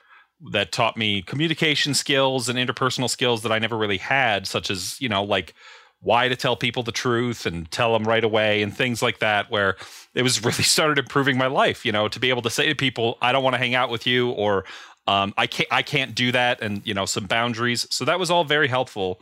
[0.51, 5.01] that taught me communication skills and interpersonal skills that I never really had, such as
[5.01, 5.55] you know, like
[6.01, 9.51] why to tell people the truth and tell them right away and things like that
[9.51, 9.77] where
[10.15, 12.75] it was really started improving my life you know to be able to say to
[12.77, 14.65] people i don't want to hang out with you or
[15.09, 17.87] um, i can't i can't do that and you know some boundaries.
[17.91, 19.21] So that was all very helpful.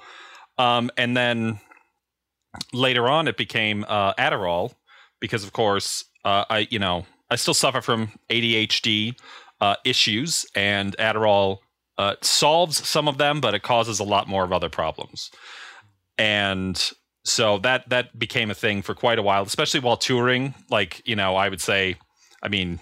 [0.58, 1.60] Um, and then
[2.72, 4.74] later on it became uh, adderall
[5.20, 9.14] because of course uh, i you know i still suffer from adhd
[9.60, 11.58] uh, issues and adderall
[11.98, 15.30] uh, solves some of them but it causes a lot more of other problems.
[16.18, 16.90] And
[17.24, 20.54] so that that became a thing for quite a while especially while touring.
[20.70, 21.96] Like you know i would say
[22.42, 22.80] i mean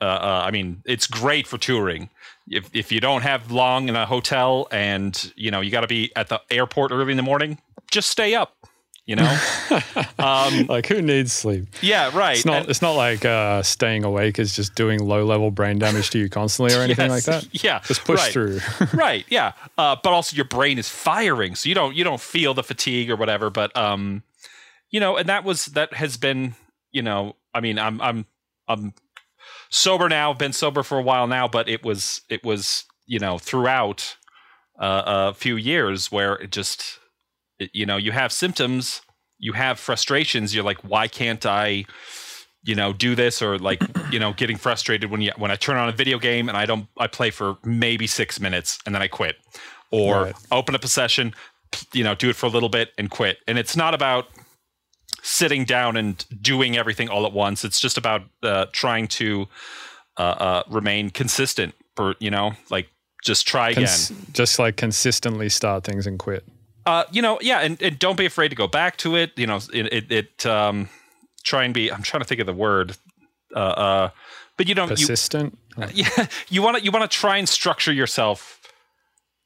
[0.00, 2.10] uh, uh, i mean it's great for touring.
[2.50, 5.86] If, if you don't have long in a hotel and you know you got to
[5.86, 7.58] be at the airport early in the morning
[7.90, 8.56] just stay up
[9.06, 9.38] you know
[10.18, 11.66] um, like, who needs sleep?
[11.82, 12.60] yeah right It's not.
[12.62, 16.18] And- it's not like uh, staying awake is just doing low level brain damage to
[16.18, 17.46] you constantly or anything like that.
[17.64, 18.32] yeah Just push right.
[18.32, 18.60] through.
[18.94, 22.54] right yeah uh, but also your brain is firing so you don't you don't feel
[22.54, 24.22] the fatigue or whatever but um
[24.90, 26.54] you know and that was that has been
[26.92, 28.24] you know i mean i'm i'm
[28.68, 28.94] i'm
[29.70, 33.36] sober now been sober for a while now but it was it was you know
[33.38, 34.16] throughout
[34.78, 36.98] uh, a few years where it just
[37.72, 39.00] you know you have symptoms
[39.38, 41.84] you have frustrations you're like why can't i
[42.66, 43.42] you know do this?
[43.42, 46.48] Or like you know getting frustrated when you when i turn on a video game
[46.48, 49.36] and i don't i play for maybe six minutes and then i quit.
[49.90, 50.34] Or Right.
[50.50, 51.34] open up a session
[51.92, 53.38] you know do it for a little bit and quit.
[53.46, 54.28] And it's not about
[55.22, 57.64] sitting down and doing everything all at once.
[57.64, 59.46] It's just about uh, trying to
[60.16, 62.88] uh, uh, remain consistent for you know like
[63.24, 63.84] just try again.
[63.84, 66.44] Cons- just like consistently start things and quit.
[66.86, 69.32] Uh, you know, yeah, and, and don't be afraid to go back to it.
[69.36, 70.88] You know, it, it, it um,
[71.42, 71.90] try and be.
[71.90, 72.96] I'm trying to think of the word.
[73.54, 74.10] Uh, uh,
[74.56, 74.90] but you don't.
[74.90, 75.58] You, Persistent.
[75.92, 78.60] yeah, you want to you want to try and structure yourself.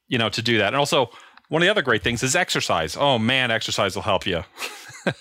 [0.08, 1.10] You know, to do that, and also
[1.48, 2.96] one of the other great things is exercise.
[2.96, 4.44] Oh man, exercise will help you.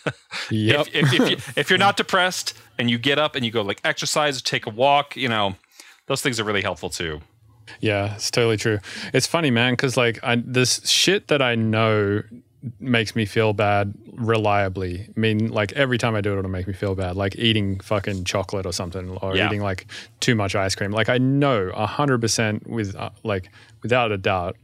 [0.49, 0.87] Yep.
[0.93, 3.61] If, if, if, you, if you're not depressed and you get up and you go
[3.61, 5.55] like exercise take a walk, you know,
[6.07, 7.21] those things are really helpful too.
[7.81, 8.79] Yeah, it's totally true.
[9.13, 12.23] It's funny, man, because like I, this shit that I know
[12.79, 15.07] makes me feel bad reliably.
[15.15, 17.15] I mean, like every time I do it, it'll make me feel bad.
[17.15, 19.47] Like eating fucking chocolate or something, or Yeah.
[19.47, 19.85] eating like
[20.19, 20.91] too much ice cream.
[20.91, 23.49] Like I know a hundred percent with uh, like
[23.83, 24.57] without a doubt,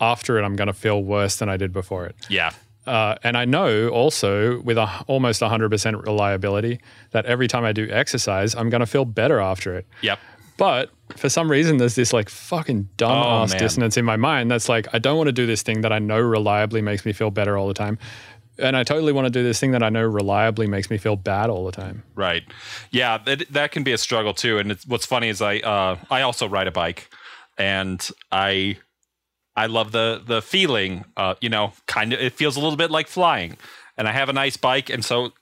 [0.00, 2.16] after it, I'm gonna feel worse than I did before it.
[2.28, 2.50] Yeah.
[2.86, 7.86] Uh, and I know also with a, almost 100% reliability that every time I do
[7.90, 9.86] exercise, I'm going to feel better after it.
[10.00, 10.18] Yep.
[10.56, 13.58] But for some reason, there's this like fucking dumb Oh, ass man.
[13.58, 15.98] dissonance in my mind that's like, I don't want to do this thing that I
[15.98, 17.98] know reliably makes me feel better all the time.
[18.58, 21.16] And I totally want to do this thing that I know reliably makes me feel
[21.16, 22.02] bad all the time.
[22.14, 22.42] Right.
[22.90, 24.58] Yeah, that that can be a struggle too.
[24.58, 27.08] And it's, what's funny is I uh, I also ride a bike,
[27.56, 28.76] and I
[29.56, 31.06] I love the the feeling.
[31.16, 33.56] Uh, you know, kind of it feels a little bit like flying,
[33.96, 35.32] and I have a nice bike, and so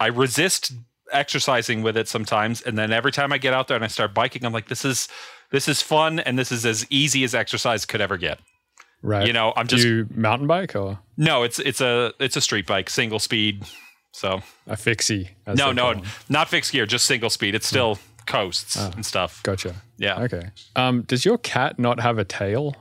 [0.00, 0.72] I resist
[1.12, 2.62] exercising with it sometimes.
[2.62, 4.84] And then every time I get out there and I start biking, I'm like, this
[4.84, 5.08] is
[5.50, 8.38] this is fun, and this is as easy as exercise could ever get.
[9.02, 9.26] Right.
[9.26, 12.40] You know, I'm do just you mountain bike or no, it's it's a it's a
[12.40, 13.64] street bike, single speed.
[14.12, 15.30] So a fixie?
[15.46, 16.04] no, no, them?
[16.28, 17.54] not fixed gear, just single speed.
[17.54, 19.42] It's still coasts and stuff.
[19.42, 19.74] Gotcha.
[19.96, 20.22] Yeah.
[20.22, 20.50] Okay.
[20.76, 22.76] Um, does your cat not have a tail?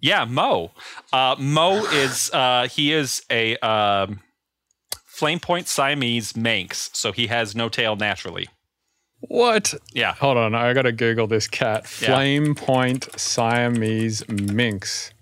[0.00, 0.72] Yeah, Mo.
[1.12, 4.20] Uh, Mo is uh, he is a um,
[5.20, 8.48] flame point Siamese Manx, so he has no tail naturally.
[9.20, 9.74] What?
[9.92, 10.14] Yeah.
[10.14, 11.82] Hold on, I gotta Google this cat.
[12.00, 12.08] Yeah.
[12.14, 15.12] Flame Point Siamese Minx.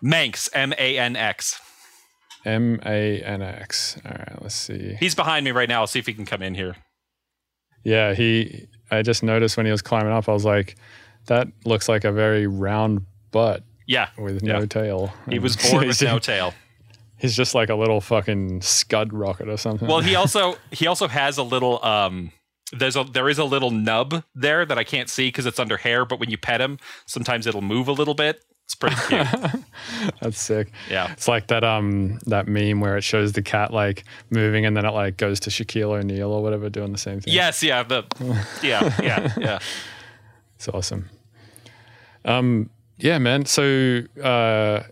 [0.00, 1.60] Manx, M A N X.
[2.46, 3.98] M A N X.
[4.04, 4.96] All right, let's see.
[4.98, 5.80] He's behind me right now.
[5.82, 6.76] I'll see if he can come in here.
[7.84, 8.66] Yeah, he.
[8.90, 10.76] I just noticed when he was climbing up, I was like,
[11.26, 14.08] that looks like a very round butt Yeah.
[14.16, 14.66] with no Yeah.
[14.66, 15.12] tail.
[15.28, 16.54] He was born with no tail.
[17.24, 19.88] He's just like a little fucking scud rocket or something.
[19.88, 22.32] Well, he also he also has a little um
[22.70, 25.78] there's a there is a little nub there that I can't see because it's under
[25.78, 28.44] hair, but when you pet him, sometimes it'll move a little bit.
[28.66, 29.26] It's pretty cute.
[30.20, 30.70] That's sick.
[30.90, 31.12] Yeah.
[31.12, 34.84] It's like that um that meme where it shows the cat like moving and then
[34.84, 37.32] it like goes to Shaquille O'Neal or whatever doing the same thing.
[37.32, 38.04] yes, yeah, the
[38.62, 39.58] yeah, yeah, yeah.
[40.56, 41.08] It's awesome.
[42.26, 43.46] Um, yeah, man.
[43.46, 44.82] So uh,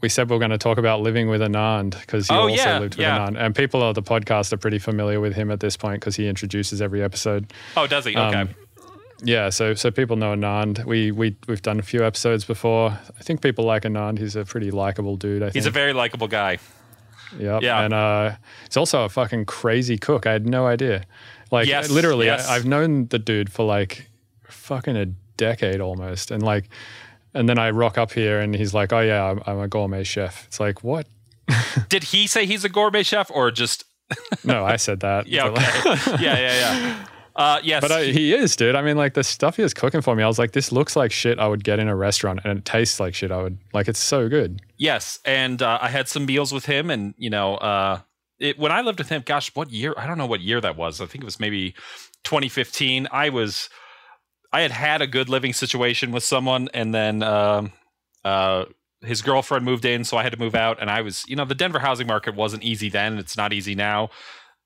[0.00, 2.54] we said we are going to talk about living with Anand because he Oh, also
[2.54, 3.18] yeah, lived with yeah.
[3.18, 6.16] Anand, and people on the podcast are pretty familiar with him at this point because
[6.16, 7.52] he introduces every episode.
[7.76, 8.16] Oh, does he?
[8.16, 8.40] Okay.
[8.40, 8.48] Um,
[9.22, 10.84] Yeah, so so people know Anand.
[10.86, 12.90] We we we've done a few episodes before.
[13.18, 14.18] I think people like Anand.
[14.18, 15.42] He's a pretty likable dude.
[15.42, 16.58] I think He's a very likable guy.
[17.38, 17.62] Yep.
[17.62, 17.82] Yeah.
[17.84, 18.32] And uh,
[18.66, 20.26] he's also a fucking crazy cook.
[20.26, 21.04] I had no idea.
[21.52, 22.48] Like, Yes, literally, yes.
[22.48, 24.08] I, I've known the dude for like
[24.48, 26.30] fucking a decade almost.
[26.30, 26.68] And like,
[27.34, 30.04] and then I rock up here and he's like, oh, yeah, I'm, I'm a gourmet
[30.04, 30.46] chef.
[30.46, 31.06] It's like, what?
[31.88, 33.84] Did he say he's a gourmet chef or just
[34.44, 35.26] No, I said that.
[35.26, 35.46] yeah?
[35.46, 35.62] Okay.
[36.22, 37.06] yeah, yeah, yeah.
[37.36, 38.74] Uh, yes, But I, he is, dude.
[38.74, 40.96] I mean, like the stuff he was cooking for me, I was like, this looks
[40.96, 43.56] like shit I would get in a restaurant, and it tastes like shit I would
[43.72, 43.88] like.
[43.88, 44.60] It's so good.
[44.76, 48.00] yes, and uh, I had some meals with him, and you know, uh,
[48.40, 49.94] it, when I lived with him, gosh, what year?
[49.96, 51.00] I don't know what year that was.
[51.00, 51.70] I think it was maybe
[52.24, 53.06] 2015.
[53.12, 53.70] I was,
[54.52, 57.72] I had had a good living situation with someone, and then um,
[58.24, 58.64] uh,
[59.02, 61.44] his girlfriend moved in, so I had to move out, and I was, you know,
[61.44, 63.18] the Denver housing market wasn't easy then.
[63.18, 64.10] It's not easy now.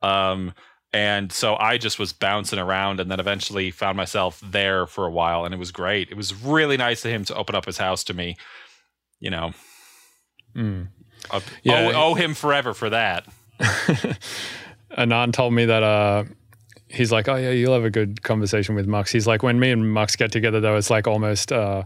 [0.03, 0.55] Um,
[0.93, 5.11] and so I just was bouncing around and then eventually found myself there for a
[5.11, 6.09] while and it was great.
[6.11, 8.37] It was really nice of him to open up his house to me.
[9.19, 9.53] You know,
[10.55, 10.89] Mm.
[11.33, 11.91] uh, Yeah.
[11.93, 13.27] owe, owe him forever for that.
[14.97, 16.25] Anand told me that uh,
[16.95, 19.11] he's like, oh yeah, you'll have a good conversation with Mux.
[19.11, 21.85] He's like, when me and Mux get together, though, it's like almost uh,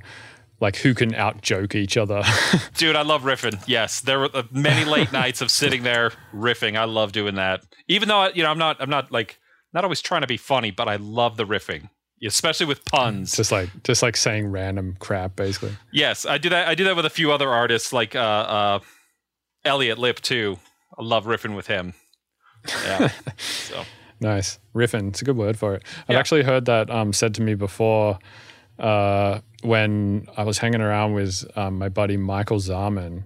[0.61, 2.23] like who can out joke each other.
[2.75, 3.63] Dude, I love riffing.
[3.67, 6.77] Yes, there were uh, many late nights of sitting there riffing.
[6.77, 7.63] I love doing that.
[7.89, 9.39] Even though you know, I'm not, I'm not like
[9.73, 11.91] not always trying to be funny, but I love the riffing,
[12.25, 13.37] especially with puns.
[13.37, 15.77] just like just like saying random crap, basically.
[15.93, 16.69] Yes, I do that.
[16.69, 18.79] I do that with a few other artists, like uh, uh,
[19.65, 20.59] Elliot Lipp too.
[20.99, 21.95] I love riffing with him.
[22.85, 23.13] Yeah.
[23.37, 23.85] so
[24.21, 25.09] Nice riffing.
[25.09, 25.83] It's a good word for it.
[26.09, 26.19] I've Yeah.
[26.19, 28.19] actually heard that um, said to me before
[28.79, 33.25] uh, when I was hanging around with um, my buddy Michael Zarman,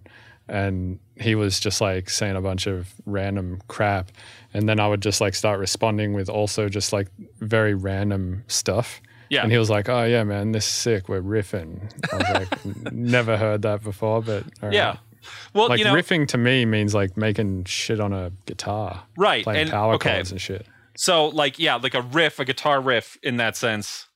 [0.49, 4.11] and he was just like saying a bunch of random crap,
[4.55, 7.09] and then I would just like start responding with also just like
[7.41, 9.01] very random stuff.
[9.29, 9.43] Yeah.
[9.45, 11.09] And he was like, "Oh yeah, man, this is sick.
[11.09, 14.97] We're riffing." I was like, "Never heard that before, but all right." yeah.
[15.55, 19.45] Well, Like you know, riffing to me means like making shit on a guitar, right?
[19.45, 20.67] playing And power okay, chords and shit.
[20.97, 24.07] So like yeah, like a riff, a guitar riff in that sense.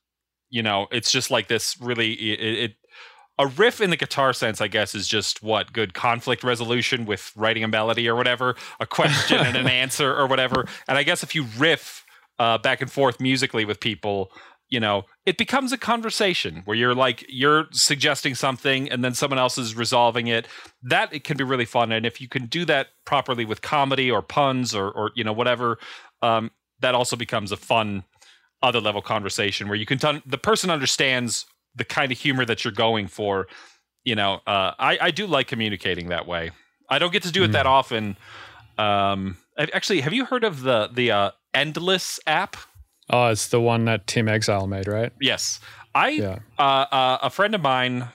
[0.49, 2.75] You know, it's just like this really it, it
[3.39, 7.31] a riff in the guitar sense, I guess, is just what good conflict resolution with
[7.35, 10.65] writing a melody or whatever, a question and an answer or whatever.
[10.87, 12.03] And I guess if you riff
[12.39, 14.31] uh, back and forth musically with people,
[14.69, 19.39] you know it becomes a conversation where you're like you're suggesting something and then someone
[19.39, 20.47] else is resolving it
[20.83, 24.11] that it can be really fun and if you can do that properly with comedy
[24.11, 25.77] or puns or or you know whatever
[26.21, 28.03] um, that also becomes a fun
[28.61, 32.73] other level conversation where you can the person understands the kind of humor that you're
[32.73, 33.47] going for
[34.03, 36.51] you know uh, I, I do like communicating that way
[36.89, 38.17] i don't get to do it that often
[38.77, 42.57] um, actually have you heard of the the uh, Endlesss app
[43.09, 45.13] Oh, it's the one that Tim Exile made, right?
[45.21, 45.61] Yes,
[45.95, 46.39] I Yeah.
[46.59, 48.09] uh, uh, a friend of mine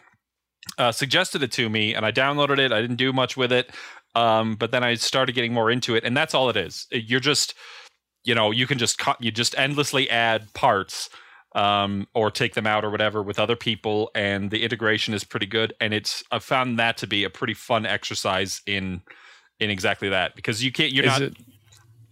[0.77, 2.73] uh, suggested it to me, and I downloaded it.
[2.73, 3.71] I didn't do much with it,
[4.15, 6.87] um, but then I started getting more into it, and that's all it is.
[6.91, 7.55] You're just,
[8.25, 11.09] you know, you can just cut, you just endlessly add parts.
[11.55, 15.45] Um, or take them out or whatever with other people, and the integration is pretty
[15.45, 15.75] good.
[15.83, 19.03] And it's I've found that to be a pretty fun exercise in
[19.61, 21.37] in exactly that because you can't you're Is not it?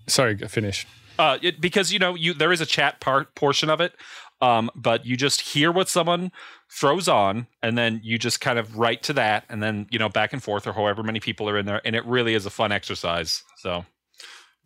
[0.08, 0.86] Sorry, finish.
[1.18, 3.94] uh, it, because you know you there is a chat part portion of it,
[4.40, 6.32] um, but you just hear what someone
[6.70, 10.10] throws on, and then you just kind of write to that, and then you know
[10.10, 12.50] back and forth or however many people are in there, and it really is a
[12.50, 13.42] fun exercise.
[13.56, 13.84] So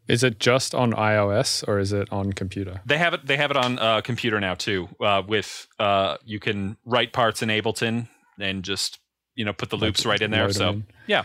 [0.06, 2.80] Is it just on iOS or is it on computer?
[2.84, 4.88] they have it they have it on uh, computer now too.
[5.00, 8.98] Uh, with uh, you can write parts in Ableton and just
[9.34, 10.50] you know put the loops right in there.
[10.52, 10.86] So in.
[11.06, 11.22] yeah,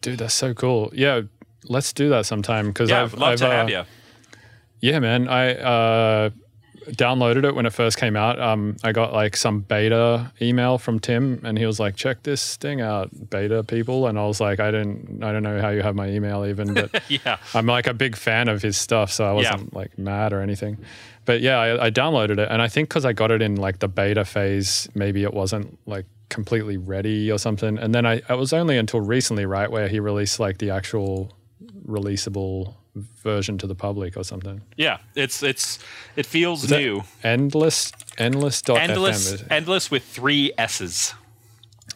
[0.00, 0.90] Dude, that's so cool.
[0.94, 1.22] Yeah,
[1.64, 3.84] let's do that sometime because yeah, I've love I've, to uh, have you.
[4.80, 5.28] Yeah, man.
[5.28, 6.30] I uh,
[6.92, 8.40] downloaded it when it first came out.
[8.40, 12.56] Um, I got like some beta email from Tim, and he was like, "Check this
[12.56, 15.82] thing out, beta people." And I was like, "I didn't, I don't know how you
[15.82, 19.24] have my email even, but Yeah, I'm like a big fan of his stuff, so
[19.24, 20.78] I wasn't like mad or anything."
[21.24, 23.80] But yeah, I, I downloaded it, and I think because I got it in like
[23.80, 27.78] the beta phase, maybe it wasn't like completely ready or something.
[27.78, 31.32] And then I, it was only until recently, right, where he released like the actual
[31.86, 32.74] releasable
[33.22, 34.62] version to the public or something.
[34.76, 34.98] yeah.
[35.14, 35.78] It's it's
[36.16, 37.02] it feels that- new.
[37.24, 41.14] Endlesss, endlesss dot Endlesss, FM, endlesss with three S's.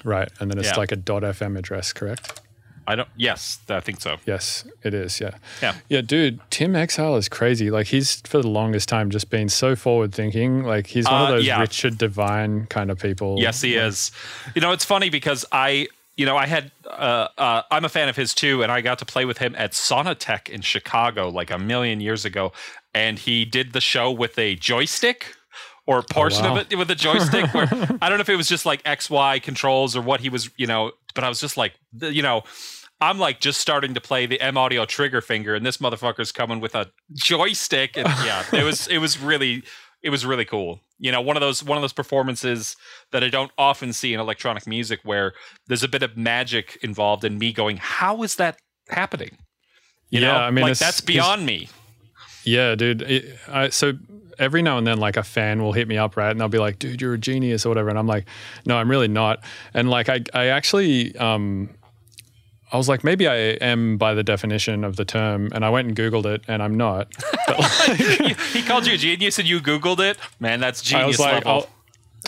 [0.04, 0.28] right?
[0.40, 0.76] And then it's Yeah.
[0.76, 2.40] like a dot FM address, correct?
[2.84, 3.08] I don't.
[3.16, 4.16] Yes, I think so.
[4.26, 5.20] Yes, it is.
[5.20, 5.34] Yeah.
[5.62, 5.74] Yeah.
[5.88, 7.70] Yeah, dude, Tim Exile is crazy.
[7.70, 10.64] Like he's for the longest time just been so forward thinking.
[10.64, 11.60] Like he's one Uh, of those yeah.
[11.60, 13.36] Richard Devine kind of people.
[13.38, 14.10] Yes, he is.
[14.56, 18.08] You know, it's funny because I, you know, I had, uh, uh, I'm a fan
[18.08, 21.50] of his too, and I got to play with him at Sonotheque in Chicago like
[21.50, 22.52] a million years ago,
[22.92, 25.34] and he did the show with a joystick.
[25.84, 26.58] Or a portion wow.
[26.58, 27.66] of it with a joystick, where
[28.00, 30.48] I don't know if it was just like X Y controls or what he was,
[30.56, 30.92] you know.
[31.12, 32.44] But I was just like, you know,
[33.00, 36.60] I'm like just starting to play the M Audio trigger finger, and this motherfucker's coming
[36.60, 39.64] with a joystick, and yeah, it was it was really
[40.04, 40.80] it was really cool.
[41.02, 42.76] You know, one of those one of those performances
[43.10, 45.34] that I don't often see in electronic music, where
[45.66, 48.56] there's a bit of magic involved in me going, "How is that
[48.88, 49.38] happening?"
[50.10, 51.68] You Yeah, know, I mean, like that's beyond me.
[52.44, 53.02] Yeah, dude.
[53.02, 53.94] It, I, so
[54.38, 56.30] every now and then, like a fan will hit me up, right?
[56.30, 57.88] And they'll be like, dude, you're a genius or whatever.
[57.88, 58.26] And I'm like,
[58.66, 59.44] no, I'm really not.
[59.74, 61.70] And like, I, I actually, um,
[62.72, 65.50] I was like, maybe I am by the definition of the term.
[65.54, 67.12] And I went and Googled it and I'm not.
[67.52, 67.98] Like,
[68.52, 70.16] he called you a genius, and you Googled it.
[70.40, 71.68] Man, that's I genius was like, level.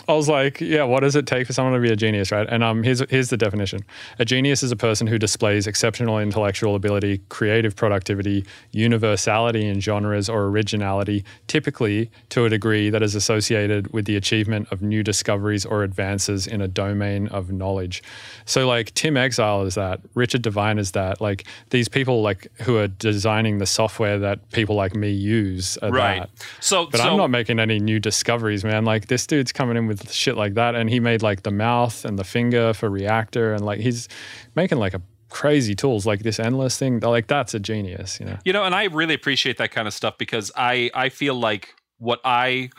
[0.07, 2.47] I'll- was like, yeah, what does it take for someone to be a genius, right?
[2.49, 3.81] And um, here's here's the definition:
[4.19, 10.29] a genius is a person who displays exceptional intellectual ability, creative productivity, universality in genres,
[10.29, 15.65] or originality, typically to a degree that is associated with the achievement of new discoveries
[15.65, 18.01] or advances in a domain of knowledge.
[18.45, 22.77] So, like Tim Exile is that, Richard Devine is that, like these people like who
[22.77, 26.19] are designing the software that people like me use are right.
[26.21, 26.29] that.
[26.59, 28.85] So, But so I'm not making any new discoveries, man.
[28.85, 32.05] Like this dude's coming in with shit like that, and he made like the mouth
[32.05, 34.07] and the finger for Reaktor, and like he's
[34.55, 36.99] making like a crazy tools like this endlesss thing.
[36.99, 38.37] Like that's a genius, you know.
[38.45, 41.75] You know, and I really appreciate that kind of stuff because I I feel like
[41.97, 42.69] what I,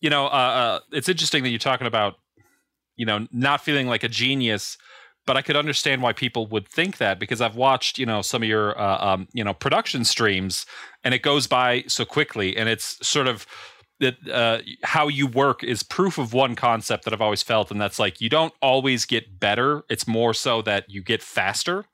[0.00, 2.14] you know, uh, uh, it's interesting that you're talking about,
[2.96, 4.78] you know, not feeling like a genius,
[5.26, 8.42] but I could understand why people would think that because I've watched, you know, some
[8.42, 10.66] of your, uh, um, you know, production streams,
[11.04, 13.46] and it goes by so quickly, and it's sort of
[14.00, 17.80] that uh, how you work is proof of one concept that I've always felt, and
[17.80, 19.84] that's like you don't always get better.
[19.88, 21.86] It's more so that you get faster.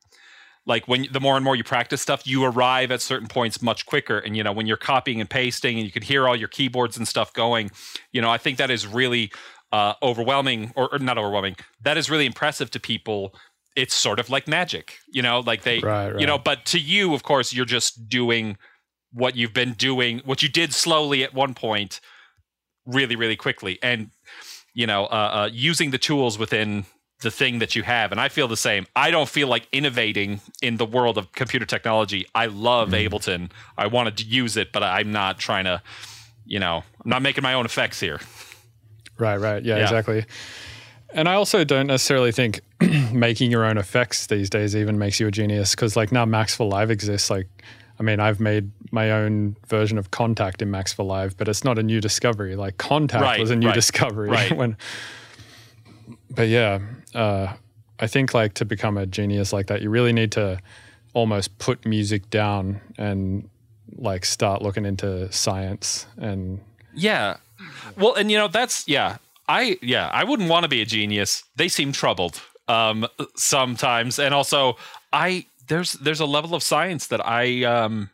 [0.64, 3.86] Like when the more and more you practice stuff you arrive at certain points much
[3.86, 4.18] quicker.
[4.18, 6.96] And you know when you're copying and pasting and you can hear all your keyboards
[6.96, 7.70] and stuff going
[8.12, 9.32] you know i think that is really
[9.72, 13.34] uh, overwhelming or, or not overwhelming that is really impressive to people.
[13.74, 17.14] It's sort of like magic you know like they Right, you know but to you
[17.14, 18.58] of course you're just doing
[19.12, 22.00] what you've been doing what you did slowly at one point
[22.86, 24.10] really really quickly and
[24.74, 26.84] you know uh, uh, using the tools within
[27.20, 30.40] the thing that you have and i feel the same i don't feel like innovating
[30.60, 33.08] in the world of computer technology i love Mm.
[33.08, 35.80] ableton i wanted to use it but i'm not trying to
[36.44, 38.18] you know, I'm not making my own effects here.
[39.16, 39.62] Right, right.
[39.64, 39.82] Yeah, Yeah.
[39.84, 40.24] exactly.
[41.14, 42.60] And I also don't necessarily think
[43.12, 46.56] making your own effects these days even makes you a genius because, like, now Max
[46.56, 47.30] for Live exists.
[47.30, 47.46] Like,
[48.02, 51.62] I mean, I've made my own version of Kontakt in Max for Live, but it's
[51.62, 52.56] not a new discovery.
[52.56, 54.28] Like, Kontakt Right, was a new right, discovery.
[54.28, 54.50] right.
[54.56, 54.76] when,
[56.28, 56.80] but yeah,
[57.14, 57.54] uh,
[58.00, 60.58] I think, like, to become a genius like that, you really need to
[61.14, 63.48] almost put music down and,
[63.94, 66.60] like, start looking into science and
[66.94, 67.36] Yeah.
[67.96, 69.18] Well, and you know, that's yeah.
[69.48, 71.44] I yeah, I wouldn't want to be a genius.
[71.54, 74.76] They seem troubled um sometimes and also
[75.12, 78.10] I there's there's a level of science that I um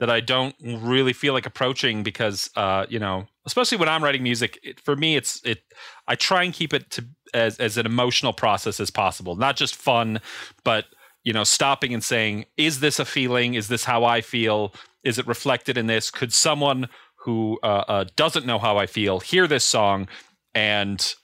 [0.00, 4.22] that I don't really feel like approaching because uh you know, especially when I'm writing
[4.22, 5.62] music, it, for me it's it
[6.06, 9.74] I try and keep it to as as an emotional process as possible, not just
[9.74, 10.20] fun,
[10.64, 10.86] but
[11.24, 13.54] you know, stopping and saying, is this a feeling?
[13.54, 14.74] Is this how I feel?
[15.04, 16.10] Is it reflected in this?
[16.10, 20.08] Could someone who uh, uh, doesn't know how I feel hear this song
[20.54, 21.14] and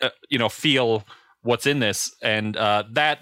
[0.00, 1.04] uh, you know feel
[1.42, 2.14] what's in this?
[2.22, 3.20] And uh, that,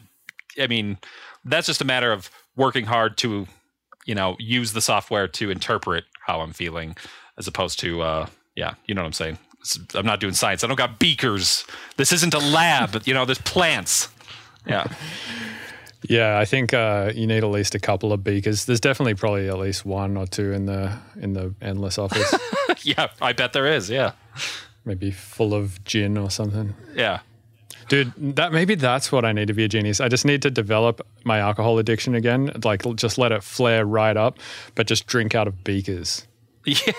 [0.59, 0.99] I mean,
[1.45, 3.47] that's just a matter of working hard to
[4.07, 6.97] you know use the software to interpret how I'm feeling,
[7.39, 8.27] as opposed to uh,
[8.57, 9.39] yeah, you know what I'm saying.
[9.61, 10.65] It's- I'm not doing science.
[10.65, 11.65] I don't got beakers.
[11.97, 13.03] This isn't a lab.
[13.07, 14.09] you know, there's plants.
[14.67, 14.87] Yeah.
[16.09, 18.65] Yeah, I think uh, you need at least a couple of beakers.
[18.65, 22.35] There's definitely probably at least one or two in the in the endlesss office,
[22.87, 23.91] yeah, I bet there is.
[23.91, 24.13] Yeah.
[24.87, 26.75] maybe full of gin or something.
[26.95, 27.21] Yeah.
[27.91, 30.01] Dude, that maybe that's what I need to be a genius.
[30.01, 32.51] I just need to develop my alcohol addiction again.
[32.65, 34.39] Like, just let it flare right up,
[34.77, 36.27] but just drink out of beakers.
[36.67, 36.93] Yeah,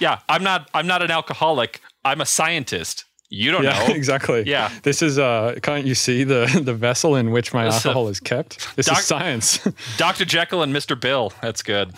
[0.00, 1.80] yeah, I'm not I'm not an alcoholic.
[2.04, 3.04] I'm a scientist.
[3.30, 3.94] You don't Yeah, know.
[3.94, 4.44] exactly.
[4.46, 4.70] Yeah.
[4.84, 5.18] this is.
[5.18, 8.74] uh Can't you see the the vessel in which my This, alcohol is kept?
[8.76, 9.58] This Doc- is science.
[9.98, 10.24] Dr.
[10.24, 10.98] Jekyll and Mr.
[10.98, 11.32] Bill.
[11.42, 11.94] That's good.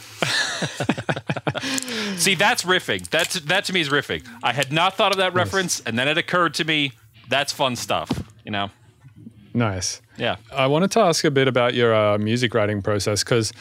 [2.17, 3.09] See, that's riffing.
[3.11, 4.27] That's that to me is riffing.
[4.43, 6.93] I had not thought of that reference, and then it occurred to me.
[7.31, 8.11] That's fun stuff.
[8.45, 8.71] You know.
[9.55, 10.03] nice.
[10.19, 10.37] Yeah.
[10.53, 13.53] I wanted to ask a bit about your uh, music writing process because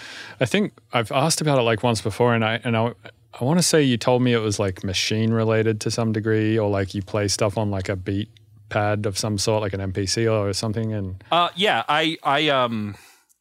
[0.41, 2.93] I think I've asked about it like once before, and I and I,
[3.39, 6.59] I want to say you told me it was like machine related to some degree,
[6.59, 8.29] or like you play stuff on like a beat
[8.69, 10.93] pad of some sort, like an MPC or something.
[10.93, 12.95] And Uh, yeah, I, I, um,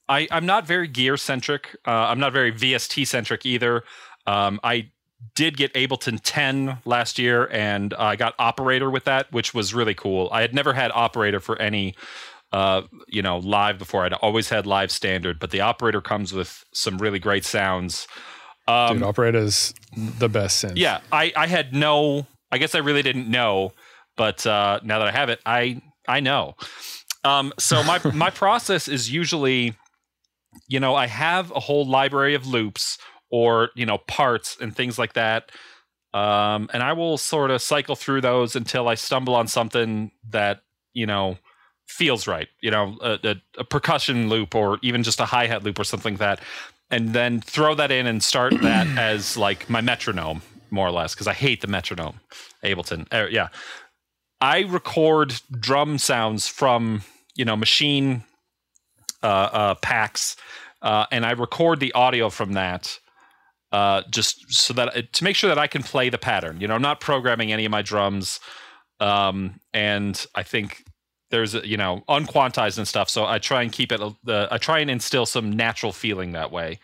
[0.09, 1.77] I, I'm not very gear centric.
[1.87, 3.85] Uh, I'm not very VST centric either.
[4.27, 4.91] Um, I
[5.35, 9.95] did get Ableton 10 last year, and I got Operator with that, which was really
[9.95, 10.29] cool.
[10.33, 11.95] I had never had Operator for any,
[12.53, 14.05] uh, you know, live before.
[14.05, 18.07] I'd always had live standard, but the Operator comes with some really great sounds.
[18.69, 20.75] Um, dude, is the best synth.
[20.77, 22.27] Yeah, I, I had no.
[22.51, 23.73] I guess I really didn't know,
[24.17, 26.55] but uh, now that I have it, I I know.
[27.25, 29.75] Um, so my my process is usually,
[30.69, 32.99] you know, I have a whole library of loops
[33.31, 35.51] or you know parts and things like that,
[36.15, 40.63] um, and I will sort of cycle through those until I stumble on something that
[40.95, 41.39] you know
[41.87, 42.49] feels right.
[42.61, 45.85] You know, a, a, a percussion loop or even just a hi hat loop or
[45.85, 46.41] something like that,
[46.91, 51.15] and then throw that in and start that as like my metronome, more or less,
[51.15, 52.21] because I hate the metronome.
[52.63, 53.49] Ableton, Uh, yeah.
[54.41, 57.03] I record drum sounds from
[57.35, 58.25] you know machine
[59.23, 60.37] uh, uh, packs,
[60.83, 62.99] uh, and I record the audio from that.
[63.71, 66.59] Uh, just so that to make sure that I can play the pattern.
[66.61, 68.41] You know, I'm not programming any of my drums,
[68.99, 70.85] um, and I think
[71.31, 73.11] there's you know unquantized and stuff.
[73.11, 74.01] So I try and keep it.
[74.01, 76.79] Uh, I try and instill some natural feeling that way.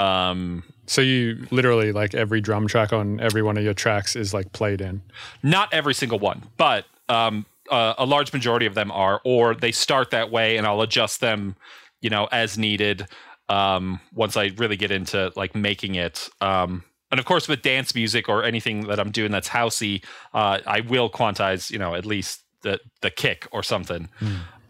[0.00, 4.34] Um, So you literally like every drum track on every one of your tracks is
[4.34, 5.02] like played in.
[5.42, 9.70] not every single one, but um, uh, a large majority of them are, or they
[9.72, 11.54] start that way, and I'll adjust them,
[12.00, 13.06] you know, as needed.
[13.48, 17.94] Um, once I really get into like making it, um, and of course with dance
[17.94, 22.06] music or anything that I'm doing that's housey, uh, I will quantize, you know, at
[22.06, 24.08] least the the kick or something.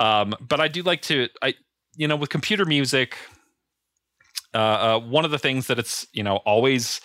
[0.00, 1.54] Um, but I do like to, I
[1.96, 3.16] you know, with computer music,
[4.52, 7.00] uh, uh, one of the things that it's you know always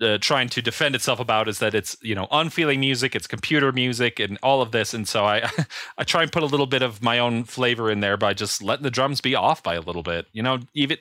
[0.00, 3.72] uh, trying to defend itself about is that it's you know unfeeling music, it's computer
[3.72, 4.94] music, and all of this.
[4.94, 5.48] And so I
[5.98, 8.62] I try and put a little bit of my own flavor in there by just
[8.62, 10.26] letting the drums be off by a little bit.
[10.32, 10.98] You know, even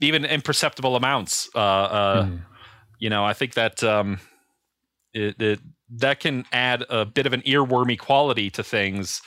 [0.00, 1.48] even imperceptible amounts.
[1.54, 2.26] Uh, uh,
[3.00, 4.20] You know, I think that um,
[5.12, 9.20] it, it that can add a bit of an earwormy quality to things.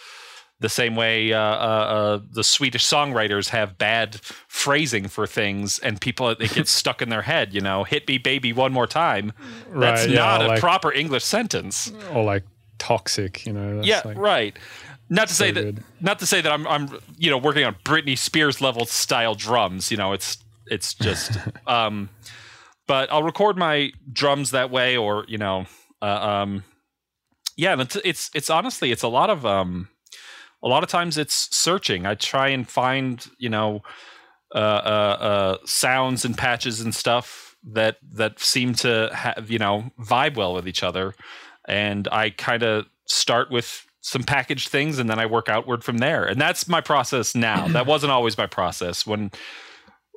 [0.59, 6.01] The same way uh, uh, uh, the Swedish songwriters have bad phrasing for things, and
[6.01, 7.53] people it gets stuck in their head.
[7.53, 9.33] You know, "hit me, baby, one more time."
[9.69, 11.91] That's Right, yeah, not a like- proper English sentence.
[12.11, 12.43] Or like
[12.79, 13.81] toxic, you know.
[13.83, 14.57] Yeah, like, right.
[15.09, 15.61] Not to say that.
[15.61, 15.83] good.
[16.01, 19.89] Not to say that I'm, I'm, you know, working on Britney Spears level style drums.
[19.91, 21.37] You know, it's, it's just.
[21.67, 22.09] um,
[22.87, 25.65] but I'll record my drums that way, or you know,
[26.01, 26.63] uh, um,
[27.55, 29.89] yeah, it's, it's it's honestly it's a lot of um,
[30.63, 32.05] a lot of times it's searching.
[32.05, 33.81] I try and find you know,
[34.53, 39.91] uh, uh, uh, sounds and patches and stuff that that seem to have you know
[39.99, 41.15] vibe well with each other,
[41.67, 45.97] and I kind of start with some packaged things and then I work outward from
[45.97, 46.23] there.
[46.23, 47.67] And that's my process now.
[47.67, 49.31] that wasn't always my process when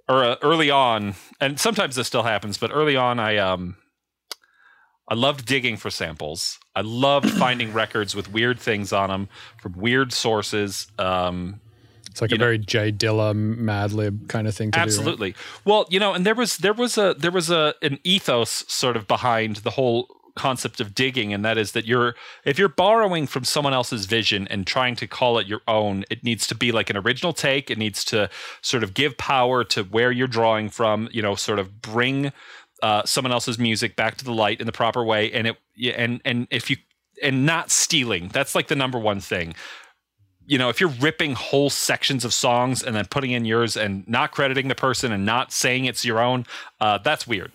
[0.08, 3.76] or uh, early on, and sometimes this still happens, but early on I um
[5.10, 6.58] I loved digging for samples.
[6.76, 9.28] I loved finding records with weird things on them
[9.60, 10.86] from weird sources.
[10.98, 11.60] Um,
[12.10, 14.80] It's like a know- very Jay Dilla Madlib kind of thing to do.
[14.80, 14.82] right?
[14.86, 15.34] absolutely.
[15.64, 18.96] Well, you know, and there was there was a there was a an ethos sort
[18.96, 23.26] of behind the whole concept of digging and that is that you're if you're borrowing
[23.26, 26.70] from someone else's vision and trying to call it your own it needs to be
[26.72, 28.30] like an original take it needs to
[28.62, 32.32] sort of give power to where you're drawing from you know sort of bring
[32.82, 35.56] uh, someone else's music back to the light in the proper way and it
[35.96, 36.76] and and if you
[37.22, 39.54] and not stealing that's like the number one thing
[40.50, 44.06] you know, if you're ripping whole sections of songs and then putting in yours and
[44.08, 46.44] not crediting the person and not saying it's your own,
[46.80, 47.52] uh, that's weird.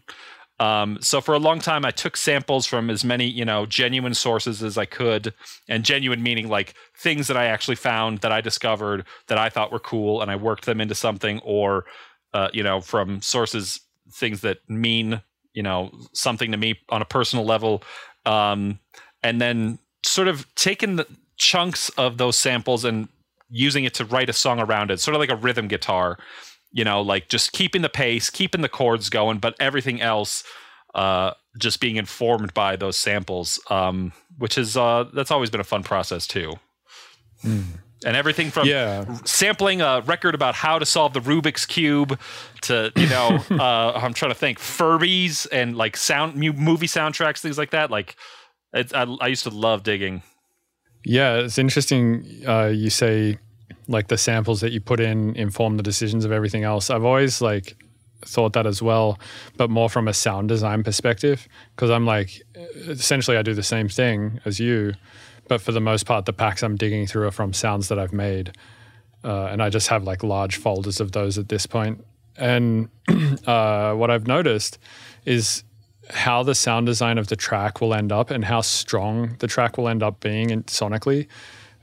[0.61, 4.13] Um, so for a long time, I took samples from as many, you know, genuine
[4.13, 5.33] sources as I could,
[5.67, 9.73] and genuine meaning like things that I actually found that I discovered that I thought
[9.73, 11.83] were cool, and I worked them into something, or
[12.33, 13.81] uh, you know, from sources
[14.11, 15.21] things that mean,
[15.53, 17.83] you know, something to me on a personal level,
[18.25, 18.79] um,
[19.23, 23.07] and then sort of taking the chunks of those samples and
[23.49, 26.17] using it to write a song around it, sort of like a rhythm guitar
[26.75, 30.43] you know, like just keeping the pace, keeping the chords going, but everything else
[30.93, 35.65] uh, just being informed by those samples, um, which is uh, that's always been a
[35.65, 36.53] fun process too.
[38.05, 39.05] And everything from Yeah.
[39.25, 42.19] sampling a record about how to solve the Rubik's cube
[42.61, 47.57] to you know, uh, I'm trying to think Furbies and like sound movie soundtracks, things
[47.57, 47.89] like that.
[47.91, 48.15] Like,
[48.73, 50.21] it's, I, I used to love digging.
[51.03, 52.25] Yeah, it's interesting.
[52.47, 53.37] Uh, you say
[53.87, 56.89] like the samples that you put in inform the decisions of everything else.
[56.89, 57.75] I've always like
[58.25, 59.19] thought that as well,
[59.57, 61.47] but more from a sound design perspective.
[61.75, 62.41] Because I'm like,
[62.87, 64.93] essentially, I do the same thing as you,
[65.47, 68.13] but for the most part, the packs I'm digging through are from sounds that I've
[68.13, 68.53] made,
[69.23, 72.05] uh, and I just have like large folders of those at this point.
[72.37, 72.89] And
[73.47, 74.77] uh, what I've noticed
[75.25, 75.63] is
[76.09, 79.77] how the sound design of the track will end up and how strong the track
[79.77, 81.27] will end up being in, sonically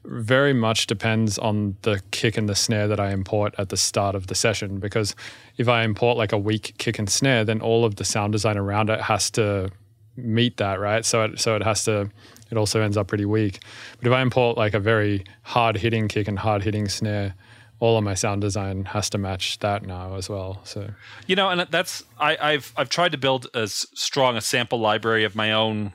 [0.05, 4.15] very much depends on the kick and the snare that I import at the start
[4.15, 4.79] of the session.
[4.79, 5.15] Because
[5.57, 8.59] if I import like a weak kick and snare, then all of the sound design
[8.59, 9.71] around it has to
[10.17, 11.05] meet that, right?
[11.05, 12.11] So it, so it has to.
[12.53, 13.61] It also ends up pretty weak.
[13.99, 17.35] But if I import like a very hard hitting kick and hard hitting snare,
[17.81, 20.61] all of my sound design has to match that now as well.
[20.65, 20.91] So
[21.27, 25.25] You know, and that's I, I've I've tried to build as strong a sample library
[25.25, 25.95] of my own,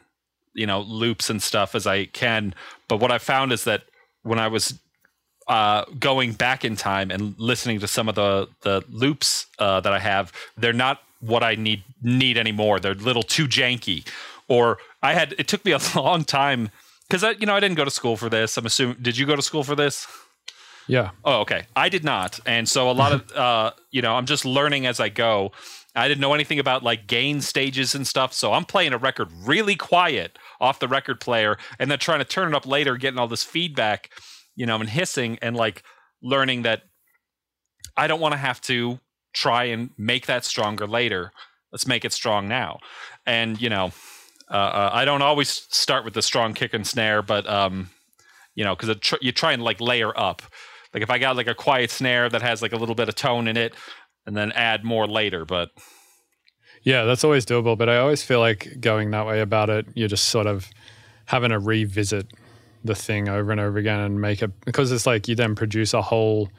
[0.56, 2.56] you know, loops and stuff as I can.
[2.88, 3.84] But what I found is that
[4.24, 4.80] when I was
[5.48, 9.94] uh, going back in time and listening to some of the the loops uh, that
[9.94, 12.80] I have, they're not what I need need anymore.
[12.80, 14.08] They're a little too janky.
[14.48, 16.70] Or I had it took me a long time
[17.08, 18.58] because I you know I didn't go to school for this.
[18.58, 20.08] I'm assuming did you go to school for this?
[20.88, 21.66] yeah, Oh, okay.
[21.76, 25.00] I did not, and so a lot of uh, you know, I'm just learning as
[25.00, 25.52] I go.
[25.96, 29.30] I didn't know anything about like gain stages and stuff, so I'm playing a record
[29.44, 33.20] really quiet off the record player, and then trying to turn it up later, getting
[33.20, 34.12] all this feedback,
[34.56, 35.84] you know, and hissing, and like
[36.22, 36.84] learning that
[37.98, 39.00] I don't want to have to
[39.34, 41.32] try and make that stronger later.
[41.72, 42.80] Let's make it strong now,
[43.26, 43.92] and you know,
[44.50, 47.90] uh, uh, I don't always start with the strong kick and snare, but um,
[48.56, 50.42] you know, because tr- you try and like layer up.
[50.94, 53.16] Like if I got like a quiet snare that has like a little bit of
[53.16, 53.74] tone in it,
[54.26, 55.46] and then add more later.
[55.46, 55.72] But
[56.84, 60.08] Yeah, that's always doable, but I always feel like going that way about it, you're
[60.08, 60.70] just sort of
[61.26, 62.28] having to revisit
[62.84, 65.94] the thing over and over again and make it because it's like you then produce
[65.94, 66.50] a whole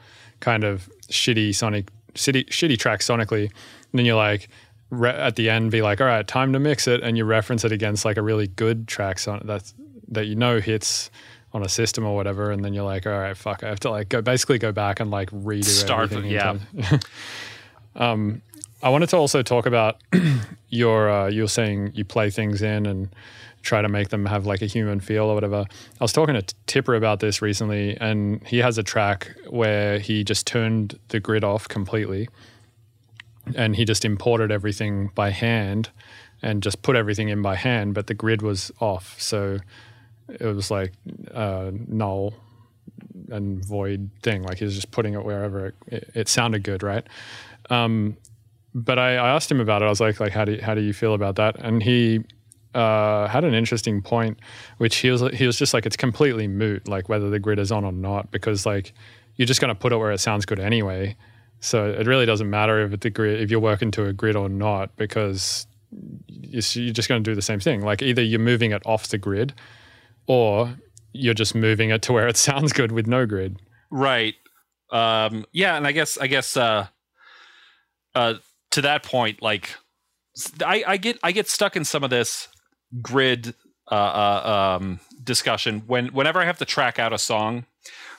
[0.41, 4.49] kind of shitty sonic shitty, shitty track sonically and then you're like
[4.89, 7.63] re- at the end be like all right time to mix it and you reference
[7.63, 9.73] it against like a really good track that's
[10.07, 11.11] that you know hits
[11.53, 13.89] on a system or whatever and then you're like all right fuck I have to
[13.89, 16.57] like go basically go back and like redo Start everything yeah.
[16.75, 16.99] time.
[18.81, 19.97] I wanted to also talk about
[20.69, 23.09] your uh, you were saying you play things in and
[23.61, 25.65] try to make them have like a human feel or whatever.
[25.99, 30.23] I was talking to Tipper about this recently, and he has a track where he
[30.23, 32.29] just turned the grid off completely,
[33.55, 35.89] and he just imported everything by hand,
[36.41, 39.59] and just put everything in by hand, but the grid was off, so
[40.29, 40.93] it was like
[41.33, 42.33] uh, null
[43.29, 44.43] and void thing.
[44.43, 47.05] Like he was just putting it wherever it, it, it sounded good, right?
[47.69, 48.15] Um,
[48.73, 49.85] but I, I asked him about it.
[49.85, 51.57] I was like, like, how do you, how do you feel about that?
[51.59, 52.23] And he
[52.75, 54.39] uh, had an interesting point,
[54.77, 57.71] which he was he was just like, it's completely moot, like whether the grid is
[57.71, 58.93] on or not, because like
[59.35, 61.15] you're just going to put it where it sounds good anyway.
[61.59, 64.49] So it really doesn't matter if the grid if you're working to a grid or
[64.49, 67.81] not, because you're just going to do the same thing.
[67.81, 69.53] Like either you're moving it off the grid,
[70.27, 70.75] or
[71.13, 73.57] you're just moving it to where it sounds good with no grid.
[73.89, 74.35] Right.
[74.91, 76.87] Um, yeah, and I guess I guess uh,
[78.15, 78.35] uh,
[78.71, 79.75] to that point, like
[80.65, 82.47] I, I get I get stuck in some of this
[83.01, 83.53] grid
[83.91, 87.65] uh, uh, um, discussion when whenever I have to track out a song.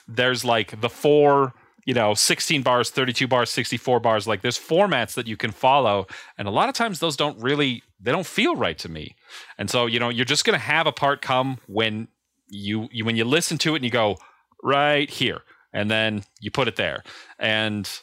[0.07, 1.53] There's like the four,
[1.85, 4.27] you know, 16 bars, 32 bars, 64 bars.
[4.27, 6.07] Like there's formats that you can follow,
[6.37, 9.15] and a lot of times those don't really they don't feel right to me.
[9.57, 12.07] And so you know you're just gonna have a part come when
[12.51, 14.17] you, you when you listen to it and you go
[14.61, 15.41] right here
[15.73, 17.03] and then you put it there
[17.39, 18.01] and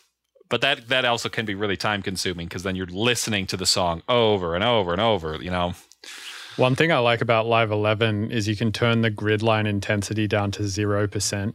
[0.49, 3.67] but that that also can be really time consuming because then you're listening to the
[3.67, 5.75] song over and over and over you know
[6.57, 10.27] One thing I like about Live 11 is you can turn the grid line intensity
[10.27, 11.55] down to 0%.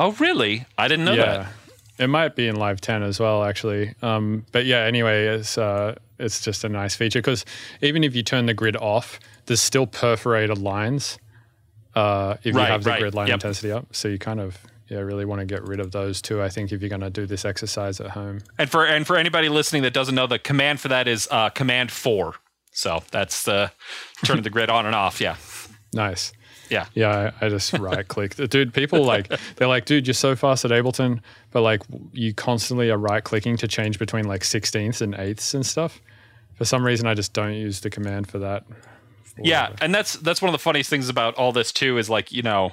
[0.00, 1.24] oh really i didn't know yeah.
[1.24, 1.52] that
[2.00, 3.94] It might be in Live 10 as well, actually.
[4.02, 7.44] Um, but yeah, anyway, it's uh, it's just a nice feature because
[7.82, 11.18] even if you turn the grid off, there's still perforated lines
[11.94, 13.34] uh, if Right, you have the right, grid line yep.
[13.34, 13.86] intensity up.
[13.94, 16.42] So you kind of yeah really want to get rid of those too.
[16.42, 18.40] I think if you're going to do this exercise at home.
[18.58, 21.48] and for and for anybody listening that doesn't know the command for that is uh,
[21.50, 22.34] command 4
[22.72, 23.70] so that's the
[24.24, 25.36] turning the grid on and off yeah
[25.92, 26.32] Nice.
[26.70, 28.36] Yeah Yeah, I, I just right click.
[28.36, 32.90] Dude, people like they're like, dude, you're so fast at Ableton, but like you constantly
[32.90, 36.00] are right clicking to change between like sixteenths and eighths and stuff.
[36.54, 38.64] For some reason, I just don't use the command for that.
[39.42, 42.32] Yeah, and that's that's one of the funniest things about all this too is like
[42.32, 42.72] you know,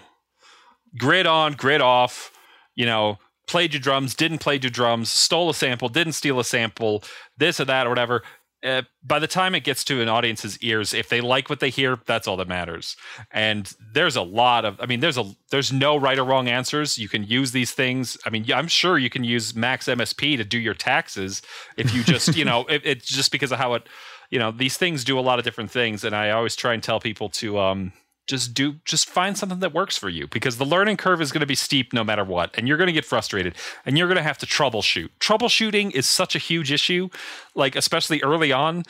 [0.97, 2.31] grid on, grid off.
[2.75, 3.17] You know,
[3.47, 7.03] played your drums, didn't play your drums, stole a sample, didn't steal a sample,
[7.37, 8.23] this or that or whatever.
[8.63, 11.69] Uh, by the time it gets to an audience's ears, if they like what they
[11.69, 12.95] hear, that's all that matters.
[13.31, 16.97] And there's a lot of, I mean, there's a there's no right or wrong answers.
[16.97, 18.17] You can use these things.
[18.25, 21.41] I mean, I'm sure you can use Max MSP to do your taxes
[21.77, 23.87] if you just, you know, it, it's just because of how it,
[24.31, 26.03] you know, these things do a lot of different things.
[26.03, 27.93] And I always try and tell people to um,
[28.27, 31.41] just do, just find something that works for you because the learning curve is going
[31.41, 32.51] to be steep no matter what.
[32.55, 33.55] And you're going to get frustrated
[33.85, 35.09] and you're going to have to troubleshoot.
[35.19, 37.09] Troubleshooting is such a huge issue,
[37.55, 38.83] like, especially early on.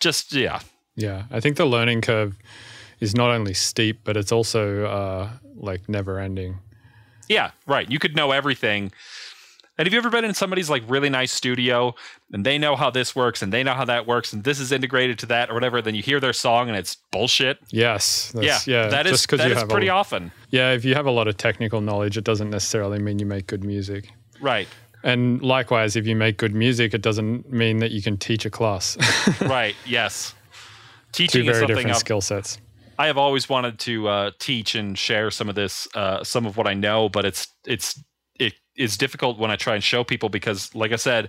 [0.00, 0.60] Just, yeah.
[0.94, 2.36] Yeah, I think the learning curve
[3.00, 6.58] is not only steep, but it's also uh, like never ending.
[7.28, 7.90] Yeah, right.
[7.90, 8.90] You could know everything.
[9.78, 11.94] And have you ever been in somebody's like really nice studio
[12.32, 14.72] and they know how this works and they know how that works and this is
[14.72, 15.80] integrated to that or whatever?
[15.80, 17.58] Then you hear their song and it's bullshit.
[17.70, 18.32] Yes.
[18.34, 18.88] Yeah, that's- yeah.
[18.88, 20.32] that is that is pretty a, often.
[20.50, 23.46] Yeah, if you have a lot of technical knowledge, it doesn't necessarily mean you make
[23.46, 24.10] good music.
[24.40, 24.68] Right,
[25.04, 28.50] And likewise, if you make good music, it doesn't mean that you can teach a
[28.50, 28.96] class.
[29.42, 29.74] right.
[29.86, 30.34] Yes,
[31.12, 32.58] Two teaching is very something different skill sets.
[32.98, 36.56] I have always wanted to uh, teach and share some of this, uh, some of
[36.56, 38.04] what I know, but it's it's it
[38.78, 41.28] is difficult when I try and show people because, like I said,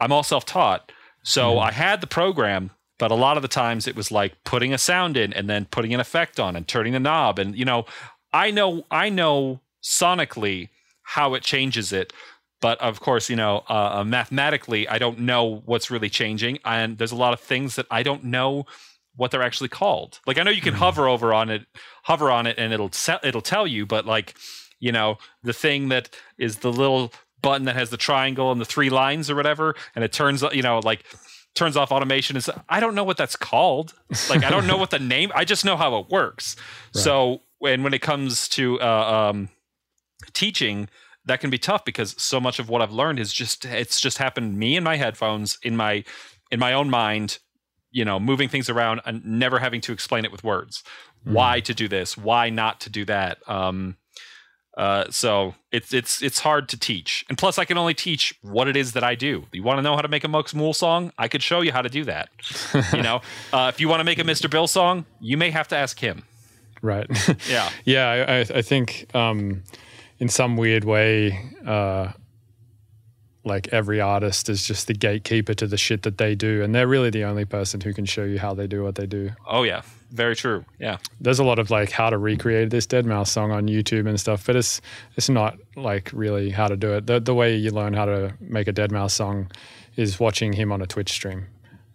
[0.00, 0.92] I'm all self-taught.
[1.22, 4.72] So I had the program, but a lot of the times it was like putting
[4.72, 7.64] a sound in and then putting an effect on and turning the knob, and you
[7.64, 7.84] know,
[8.32, 10.68] I know I know sonically
[11.02, 12.12] how it changes it.
[12.60, 16.96] But of course, you know, uh, uh, mathematically, I don't know what's really changing, and
[16.96, 18.64] there's a lot of things that I don't know
[19.14, 20.20] what they're actually called.
[20.26, 21.66] Like I know you can hover over on it,
[22.04, 23.84] hover on it, and it'll se- it'll tell you.
[23.84, 24.36] But like,
[24.80, 27.12] you know, the thing that is the little
[27.42, 30.62] button that has the triangle and the three lines or whatever, and it turns, you
[30.62, 31.04] know, like
[31.54, 33.94] turns off automation is I don't know what that's called.
[34.28, 35.32] Like I don't know what the name.
[35.34, 36.56] I just know how it works.
[36.92, 39.48] So when when it comes to uh, um,
[40.32, 40.88] teaching,
[41.26, 44.18] that can be tough because so much of what I've learned is just it's just
[44.18, 46.04] happened me in my headphones in my
[46.50, 47.38] in my own mind
[47.90, 50.82] you know moving things around and never having to explain it with words
[51.24, 53.96] why to do this why not to do that um
[54.76, 57.24] uh so it's it's it's hard to teach.
[57.28, 59.44] And plus i can only teach what it is that i do.
[59.52, 61.12] You want to know how to make a Mux Mool song?
[61.18, 62.28] I could show you how to do that.
[62.92, 63.20] You know?
[63.52, 65.98] Uh, if you want to make a mr bill song you may have to ask
[65.98, 66.24] him.
[66.82, 67.06] Right.
[67.48, 67.70] yeah.
[67.84, 69.62] Yeah, I, I, I think um,
[70.18, 72.12] in some weird way, uh,
[73.46, 76.86] like every artist is just the gatekeeper to the shit that they do, and they're
[76.88, 79.30] really the only person who can show you how they do what they do.
[79.46, 79.82] oh yeah
[80.12, 83.66] very true yeah There's a lot of like how to recreate this deadmau5 song on
[83.66, 84.80] YouTube and stuff, but it's
[85.16, 87.06] it's not like really how to do it.
[87.06, 89.50] The the way you learn how to make a deadmau5 song
[89.96, 91.46] is watching him on a Twitch stream.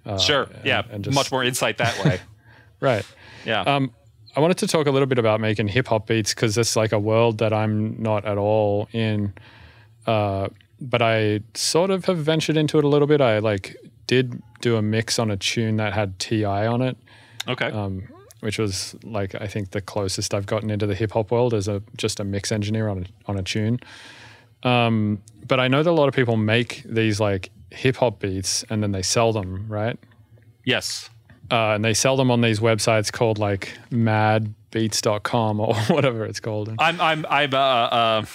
[0.06, 2.20] Uh, sure yeah and- and just- much more insight that way
[2.80, 3.06] Right.
[3.46, 3.92] yeah Um,
[4.36, 6.92] I wanted to talk a little bit about making hip hop beats because it's like
[6.94, 9.34] a world that I'm not at all in.
[10.08, 10.48] Uh,
[10.82, 13.22] but I sort of have ventured into it a little bit.
[13.22, 13.78] I like
[14.08, 16.98] did do a mix on a tune that had Ti on it,
[17.48, 17.68] Okay.
[17.72, 18.04] um,
[18.42, 21.68] which was like I think the closest I've gotten into the hip hop world as
[21.68, 23.80] a just a mix engineer on a, on a tune.
[24.64, 28.64] Um, but I know that a lot of people make these like hip hop beats
[28.70, 29.98] and then they sell them, right?
[30.66, 31.10] yes.
[31.50, 36.74] Uh, and they sell them on these websites called like madbeats.com or whatever it's called.
[36.80, 38.26] I'm I'm I'm uh, uh,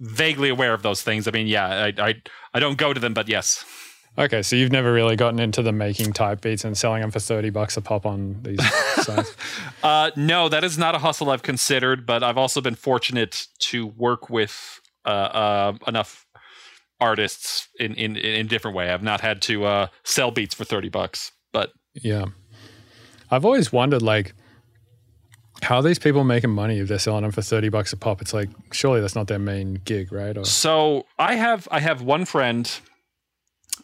[0.00, 1.26] vaguely aware of those things.
[1.28, 1.66] I mean, yeah,
[1.98, 2.14] I, I
[2.54, 3.64] I don't go to them, but yes.
[4.18, 7.20] Okay, so you've never really gotten into the making type beats and selling them for
[7.20, 8.58] 30 bucks a pop on these
[9.04, 9.34] sites.
[9.82, 13.86] Uh, no, that is not a hustle I've considered, but I've also been fortunate to
[13.86, 16.26] work with uh, uh, enough
[16.98, 18.90] artists in, in in a different way.
[18.90, 22.24] I've not had to uh, sell beats for thirty bucks, but Yeah.
[23.30, 24.34] I've always wondered like
[25.62, 28.20] how are these people making money if they're selling them for 30 bucks a pop?
[28.20, 30.36] It's like surely that's not their main gig, right?
[30.36, 32.70] Or So I have I have one friend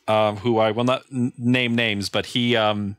[0.08, 2.96] uh, who I will not n- name names, but he um,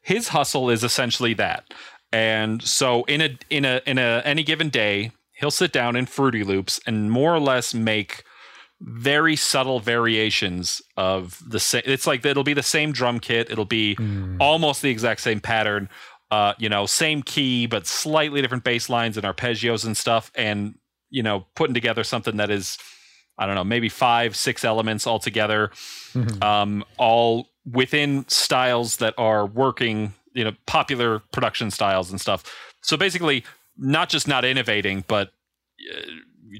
[0.00, 1.64] his hustle is essentially that.
[2.12, 6.06] And so in a in a in a any given day, he'll sit down in
[6.06, 8.22] Fruity Loops and more or less make
[8.80, 11.82] very subtle variations of the same.
[11.86, 13.50] It's like it'll be the same drum kit.
[13.50, 13.96] It'll be
[14.38, 15.88] almost the exact same pattern.
[16.30, 20.32] Uh, you know, same key, but slightly different bass lines and arpeggios and stuff.
[20.34, 20.74] And
[21.10, 22.78] you know, putting together something that is,
[23.38, 25.70] I don't know, maybe five, six elements all together,
[26.42, 32.42] um, all within styles that are working, you know, popular production styles and stuff.
[32.82, 33.44] So basically,
[33.76, 35.32] not just not innovating, but
[35.94, 36.00] uh,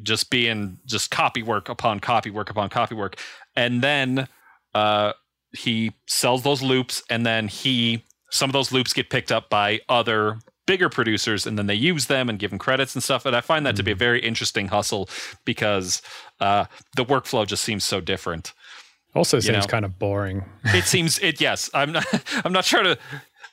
[0.02, 3.16] just being just copy work upon copy work upon copy work.
[3.54, 4.28] And then
[4.74, 5.12] uh,
[5.52, 9.80] he sells those loops, and then he some of those loops get picked up by
[9.88, 13.36] other bigger producers and then they use them and give them credits and stuff and
[13.36, 15.08] i find that to be a very interesting hustle
[15.44, 16.02] because
[16.40, 16.64] uh,
[16.96, 18.52] the workflow just seems so different
[19.14, 19.70] also seems know.
[19.70, 20.44] kind of boring.
[20.66, 22.04] it seems it yes i'm not
[22.44, 22.98] i'm not trying to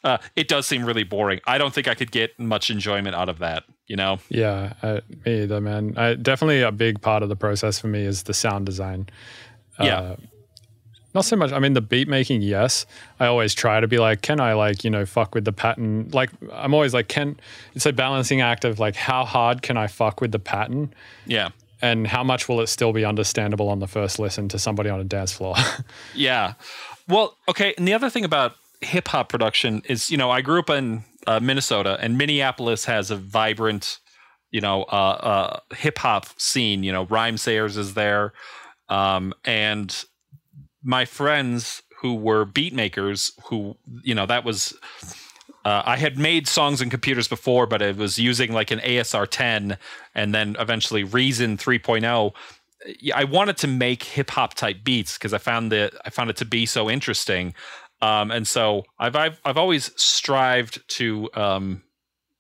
[0.04, 3.30] uh, it does seem really boring i don't think i could get much enjoyment out
[3.30, 5.94] of that you know Yeah, uh, me either, man.
[5.98, 9.08] I, definitely a big part of the process for me is the sound design.
[9.80, 10.16] yeah Uh,
[11.14, 11.52] not so much.
[11.52, 12.86] I mean, the beat making, yes.
[13.20, 16.10] I always try to be like, can I like, you know, fuck with the pattern?
[16.12, 17.40] Like, I'm always like, can
[17.76, 20.94] it's a balancing act of like, how hard can I fuck with the pattern,
[21.26, 21.50] yeah
[21.84, 25.02] and how much will it still be understandable on the first listen to somebody on
[25.02, 25.56] a dance floor?
[26.16, 26.54] Yeah.
[27.10, 27.74] Well, okay.
[27.78, 31.04] And the other thing about hip hop production is, you know, I grew up in
[31.28, 34.00] uh, Minnesota, and Minneapolis has a vibrant,
[34.52, 36.84] you know, uh, uh, hip hop scene.
[36.84, 38.32] You know, Rhymesayers is there,
[38.88, 40.06] um, and
[40.84, 44.78] my friends who were beat makers, who you know, that was.
[45.66, 49.26] Uh, I had made songs in computers before, but it was using like an ASR
[49.26, 49.78] 10
[50.14, 52.34] and then eventually Reason 3.0
[53.14, 56.38] I wanted to make hip hop type beats because I found that I found it
[56.38, 57.54] to be so interesting,
[58.02, 61.84] um, and so I've, I've I've always strived to um,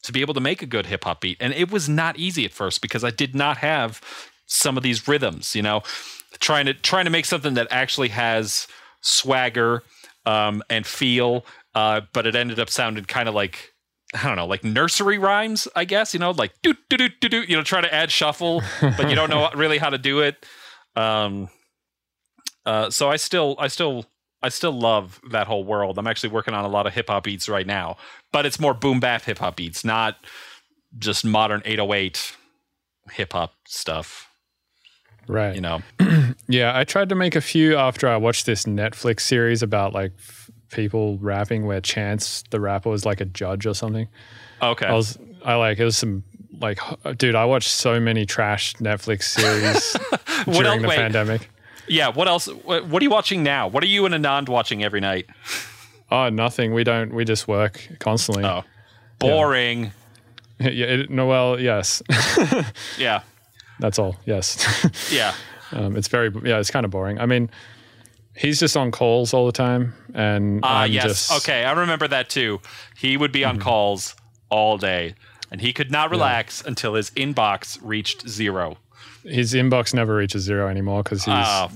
[0.03, 2.45] to be able to make a good hip hop beat, and it was not easy
[2.45, 4.01] at first because I did not have
[4.53, 5.55] some of these rhythms.
[5.55, 5.83] You know,
[6.39, 8.67] trying to trying to make something that actually has
[9.01, 9.83] swagger
[10.25, 11.45] um, and feel,
[11.75, 13.73] uh, but it ended up sounding kind of like
[14.13, 17.29] I don't know, like nursery rhymes, I guess, you know, like do do do do
[17.29, 20.19] do, you know, try to add shuffle, but you don't know really how to do
[20.19, 20.45] it.
[20.95, 21.49] Um
[22.65, 24.05] uh so I still I still
[24.43, 25.97] I still love that whole world.
[25.97, 27.97] I'm actually working on a lot of hip hop beats right now,
[28.31, 30.17] but it's more boom bap hip hop beats, not
[30.99, 32.35] just modern 808
[33.11, 34.29] hip hop stuff,
[35.27, 35.55] right.
[35.55, 35.81] you know.
[36.47, 40.11] Yeah, I tried to make a few after I watched this Netflix series about like
[40.17, 44.07] f- people rapping where Chance the rapper was like a judge or something.
[44.61, 44.85] Okay.
[44.85, 46.23] I was I like it was some
[46.59, 46.79] like
[47.17, 49.93] dude, I watched so many trash Netflix series
[50.45, 50.97] What during else- the wait.
[50.97, 51.49] pandemic.
[51.87, 53.67] yeah, what else what, what are you watching now?
[53.67, 55.27] What are you and Anand watching every night?
[56.11, 56.73] Oh, nothing.
[56.73, 57.13] We don't.
[57.13, 58.43] We just work constantly.
[58.43, 58.63] Oh.
[59.19, 59.91] Boring.
[60.59, 60.67] yeah.
[60.87, 61.25] It, no.
[61.27, 62.03] Well, yes.
[62.97, 63.21] Yeah.
[63.79, 64.15] That's all.
[64.25, 64.57] Yes.
[65.11, 65.33] Yeah.
[65.71, 66.31] um, it's very.
[66.43, 66.59] Yeah.
[66.59, 67.19] It's kind of boring.
[67.19, 67.49] I mean,
[68.35, 71.05] he's just on calls all the time, and Ah, I'm yes.
[71.05, 72.61] just okay, I remember that too.
[72.97, 74.15] He would be on calls
[74.49, 75.15] all day,
[75.51, 78.77] and he could not relax until his inbox reached zero.
[79.23, 81.69] His inbox never reaches zero anymore because he's Oh,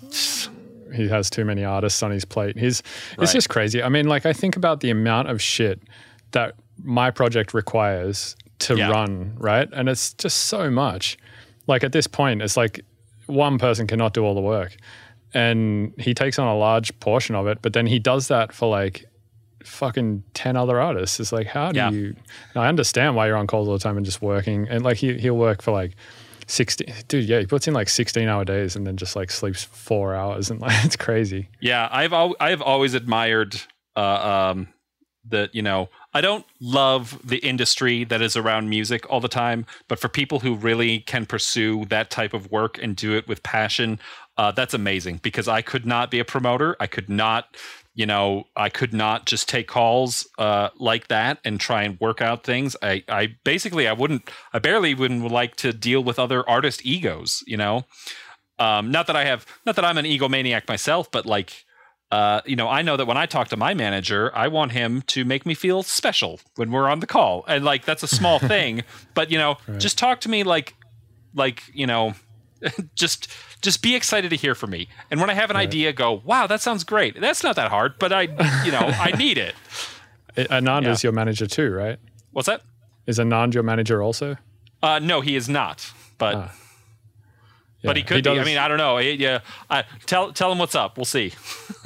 [0.94, 2.58] he has too many artists on his plate.
[2.58, 2.84] He's
[3.18, 3.24] Right.
[3.24, 3.82] it's just crazy.
[3.82, 5.82] I mean, like I think about the amount of shit
[6.32, 8.90] that my project requires to Yeah.
[8.90, 9.68] run, right?
[9.72, 11.18] And it's just so much.
[11.68, 12.84] Like at this point, it's like
[13.28, 14.76] one person cannot do all the work.
[15.34, 18.70] And he takes on a large portion of it, but then he does that for
[18.70, 19.06] like
[19.64, 21.20] fucking 10 other artists.
[21.20, 21.90] It's like, how do Yeah.
[21.92, 22.16] you?
[22.56, 24.68] I understand why you're on calls all the time and just working.
[24.70, 25.92] And like he, he'll work for like
[26.50, 29.66] 60 dude yeah he puts in like 16 hour days and then just like sleeps
[29.66, 33.60] four hours and like it's crazy Yeah, I've al- I've always admired
[33.98, 34.70] uh, um,
[35.28, 39.68] that you know I don't love the industry that is around music all the time,
[39.88, 43.44] but for people who really can pursue that type of work and do it with
[43.44, 44.00] passion,
[44.36, 45.20] uh, that's amazing.
[45.22, 47.56] Because I could not be a promoter, I could not,
[47.94, 52.20] you know, I could not just take calls uh, like that and try and work
[52.20, 52.76] out things.
[52.82, 56.84] I, I basically I wouldn't, I barely even would like to deal with other artist
[56.84, 57.86] egos, you know.
[58.58, 61.67] Um, not that I have, not that I'm an egomaniac myself, but like
[62.12, 65.02] uh, you know, I know that when I talk to my manager, I want him
[65.08, 67.44] to make me feel special when we're on the call.
[67.48, 68.84] And like that's a small thing,
[69.14, 70.76] but you know, just talk to me like
[71.36, 72.14] like, you know,
[72.96, 73.28] just
[73.62, 74.88] just be excited to hear from me.
[75.12, 77.96] And when I have an idea, go, "Wow, that sounds great." That's not that hard,
[78.00, 78.22] but I,
[78.66, 79.56] you know, I need it.
[80.38, 80.92] I- Anand Yeah.
[80.92, 81.98] is your manager too right
[82.32, 82.62] What's that?
[83.08, 84.38] is Anand your manager also
[84.84, 85.92] Uh no, he is not.
[86.20, 86.54] But Ah.
[87.84, 88.22] But he Yeah, could be.
[88.22, 88.98] does- I mean, I don't know.
[88.98, 90.98] He- Yeah, uh, tell tell him what's up.
[90.98, 91.34] We'll see.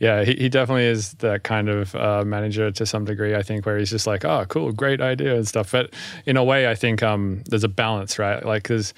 [0.00, 3.34] yeah, he, he definitely is that kind of uh, manager to some degree.
[3.34, 5.72] I think where he's just like, oh, cool, great idea and stuff.
[5.72, 5.94] But
[6.26, 8.44] in a way, I think um, there's a balance, right?
[8.44, 8.92] Like, because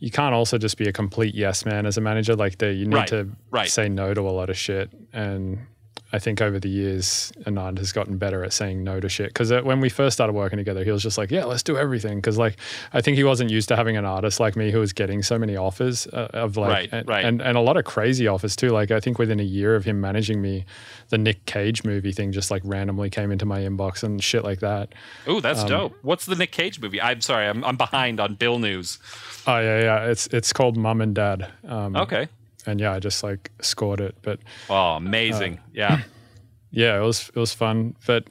[0.00, 2.34] you can't also just be a complete yes man as a manager.
[2.34, 3.68] Like, the, you need Right, to right.
[3.68, 4.90] say no to a lot of shit.
[5.12, 5.66] And
[6.12, 9.28] I think over the years, Anand has gotten better at saying no to shit.
[9.28, 12.18] Because when we first started working together, he was just like, yeah, let's do everything.
[12.18, 12.56] Because like,
[12.92, 15.38] I think he wasn't used to having an artist like me who was getting so
[15.38, 17.24] many offers uh, of like, Right, and, right.
[17.24, 18.70] and and a lot of crazy offers too.
[18.70, 20.64] Like I think within a year of him managing me,
[21.10, 24.60] the Nick Cage movie thing just like randomly came into my inbox and shit like
[24.60, 24.92] that.
[25.28, 25.94] Ooh, Um, that's dope.
[26.02, 27.00] What's the Nick Cage movie?
[27.00, 28.98] I'm sorry, I'm I'm behind on Bill news.
[29.46, 30.04] Oh yeah, yeah.
[30.06, 31.50] It's it's called Mom and Dad.
[31.66, 32.28] Um, Okay.
[32.66, 35.58] And yeah, I just like scored it, but Oh, amazing.
[35.58, 36.00] Uh, yeah.
[36.70, 37.96] yeah, it was it was fun.
[38.06, 38.28] But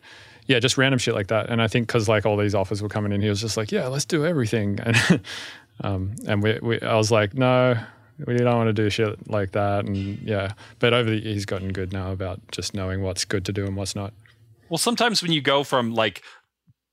[0.47, 1.49] yeah, just random shit like that.
[1.49, 3.71] And I think because like all these offers were coming in, he was just like,
[3.71, 4.80] yeah, let's do everything.
[4.88, 5.21] And
[5.82, 7.77] um, and we, we I was like, no.
[8.27, 10.51] We don't want to do shit like that, and yeah.
[10.80, 13.77] But over the, he's gotten good now about just knowing what's good to do and
[13.77, 14.11] what's not.
[14.67, 16.21] Well, sometimes when you go from like,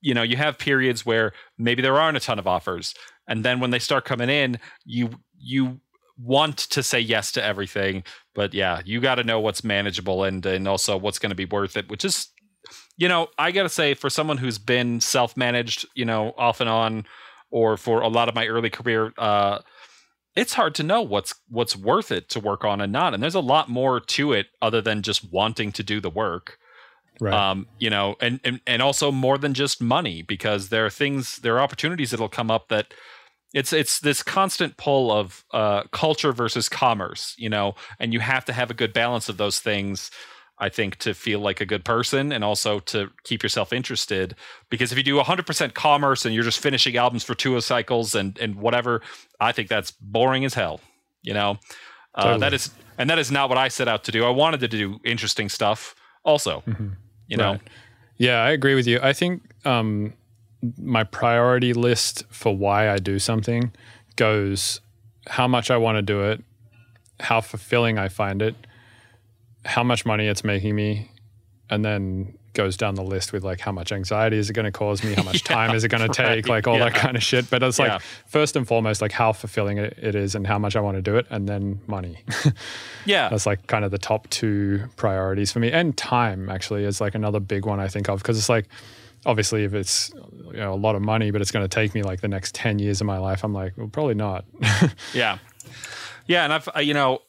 [0.01, 2.95] you know, you have periods where maybe there aren't a ton of offers,
[3.27, 5.81] and then when they start coming in, you you
[6.19, 8.05] want to say yes to everything,
[8.35, 11.45] but yeah, you got to know what's manageable and and also what's going to be
[11.45, 12.29] worth it, which is,
[12.97, 16.61] you know, I got to say for someone who's been self managed, you know, off
[16.61, 17.07] and on,
[17.51, 19.13] or for a lot of my early career.
[19.19, 19.61] uh
[20.35, 23.35] it's hard to know what's what's worth it to work on and not and there's
[23.35, 26.59] a lot more to it other than just wanting to do the work
[27.19, 27.33] Right.
[27.33, 31.37] um, you know, and, and and also more than just money because there are things,
[31.39, 32.93] there are opportunities that'll come up that
[33.57, 38.45] it's it's this constant pull of uh, culture versus commerce, you know, and you have
[38.45, 40.11] to have a good balance of those things.
[40.59, 44.35] I think to feel like a good person and also to keep yourself interested.
[44.71, 48.39] Because if you do 100% commerce and you're just finishing albums for two cycles and
[48.39, 49.01] and whatever,
[49.41, 50.81] I think that's boring as hell.
[51.23, 51.59] You know,
[52.15, 52.41] uh, Totally.
[52.41, 54.23] that is and that is not what I set out to do.
[54.27, 55.95] I wanted to do interesting stuff
[56.25, 56.63] also.
[57.27, 57.61] You know, Right.
[58.19, 58.99] Yeah, I agree with you.
[59.03, 60.13] I think um,
[60.79, 63.73] my priority list for why I do something
[64.17, 64.81] goes
[65.27, 66.43] how much I want to do it,
[67.21, 68.55] how fulfilling I find it,
[69.65, 71.11] how much money it's making me,
[71.69, 74.73] and then goes down the list with like how much anxiety is it going to
[74.73, 77.23] cause me, how much time is it going to take, like all that kind of
[77.23, 77.51] shit.
[77.51, 80.75] But it's like first and foremost, like how fulfilling it, it is and how much
[80.75, 82.19] I want to do it, and then money.
[83.05, 85.71] yeah, That's like kind of the top two priorities for me.
[85.71, 88.67] And time actually is like another big one I think of because it's like
[89.27, 90.11] obviously if it's
[90.47, 92.55] you know a lot of money, but it's going to take me like the next
[92.55, 94.47] ten years of my life, I'm like, well, probably not.
[95.13, 95.39] Yeah,
[96.27, 97.21] yeah, and I've uh, you know,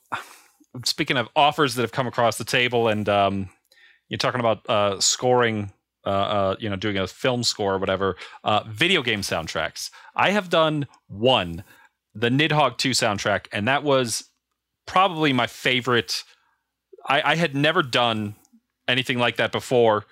[0.86, 3.50] speaking of offers that have come across the table, and um,
[4.08, 5.72] you're talking about uh, scoring,
[6.06, 9.90] uh, uh, you know, doing a film score or whatever, uh, video game soundtracks.
[10.16, 11.64] I have done one,
[12.14, 14.30] the Nidhogg Two soundtrack, and that was
[14.86, 16.24] probably my favorite.
[17.08, 18.36] I, I had never done
[18.88, 20.06] anything like that before.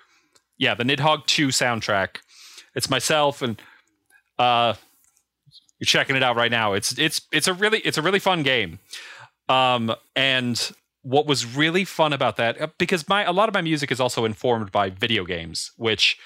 [0.57, 2.17] Yeah, the Nidhogg Two soundtrack.
[2.75, 3.61] It's myself and
[4.37, 4.73] uh,
[5.79, 6.73] you're checking it out right now.
[6.73, 8.79] It's it's it's a really it's a really fun game.
[9.49, 13.61] Um, and what was really fun about that uh, because my a lot of my
[13.61, 16.17] music is also informed by video games, which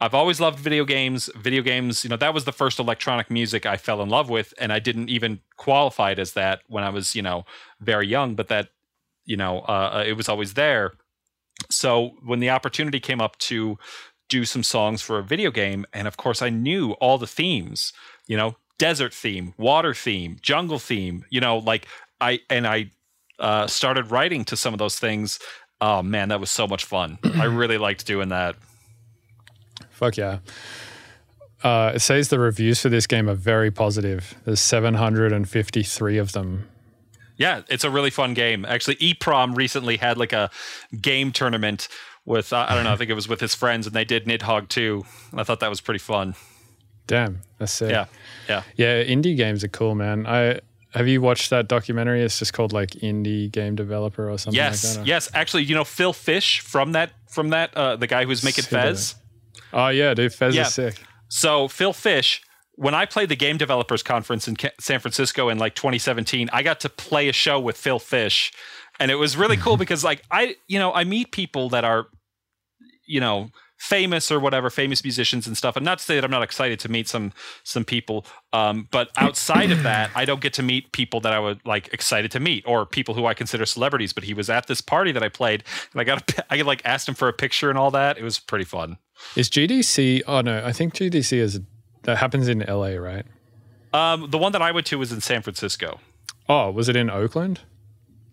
[0.00, 1.30] I've always loved video games.
[1.36, 4.54] Video games, you know, that was the first electronic music I fell in love with,
[4.58, 7.44] and I didn't even qualify it as that when I was, you know,
[7.80, 8.34] very young.
[8.34, 8.68] But that,
[9.26, 10.92] you know, uh, it was always there.
[11.68, 13.78] So when the opportunity came up to
[14.28, 17.92] do some songs for a video game, and of course I knew all the themes,
[18.26, 21.86] you know, desert theme, water theme, jungle theme, you know, like
[22.20, 22.90] I and I
[23.38, 25.38] uh, started writing to some of those things.
[25.80, 27.18] Oh man, that was so much fun.
[27.36, 28.56] I really liked doing that.
[29.90, 30.38] Fuck yeah.
[31.62, 34.34] uh, it says the reviews for this game are very positive.
[34.44, 36.68] There's 753 of them.
[37.40, 38.64] Yeah, it's a really fun game.
[38.66, 40.50] Actually, EPROM recently had like a
[41.00, 41.88] game tournament
[42.26, 44.26] with uh, I don't know, I think it was with his friends, and they did
[44.26, 45.04] Nidhogg Two.
[45.34, 46.34] I thought that was pretty fun.
[47.06, 47.90] Damn, that's sick.
[47.90, 48.04] Yeah,
[48.48, 48.62] yeah.
[48.76, 50.26] Yeah, indie games are cool, man.
[50.26, 50.60] I
[50.92, 52.22] have you watched that documentary?
[52.22, 55.06] It's just called like indie game developer or something Yes, like that.
[55.08, 55.30] yes.
[55.32, 58.70] Actually, you know Phil Fish from that from that uh, the guy who's making Sick
[58.72, 59.14] Fez.
[59.72, 60.66] Oh yeah, dude, Fez Yeah.
[60.66, 61.02] is sick.
[61.28, 62.42] So Phil Fish,
[62.74, 66.80] when I played the Game Developers Conference in San Francisco in like 2017, I got
[66.80, 68.52] to play a show with Phil Fish,
[68.98, 72.06] and it was really cool because like I, you know, I meet people that are,
[73.06, 73.50] you know,
[73.80, 75.74] famous or whatever, famous musicians and stuff.
[75.74, 77.32] And not to say that I'm not excited to meet some
[77.64, 81.40] some people, um, but outside of that, I don't get to meet people that I
[81.40, 84.12] would like excited to meet or people who I consider celebrities.
[84.12, 86.82] But he was at this party that I played, and I got a, I like
[86.84, 88.18] asked him for a picture and all that.
[88.18, 88.98] It was pretty fun.
[89.34, 90.22] Is GDC?
[90.26, 91.60] Oh no, I think GDC is
[92.02, 93.26] that happens in LA, right?
[93.92, 96.00] Um, the one that I went to was in San Francisco.
[96.48, 97.60] Oh, was it in Oakland?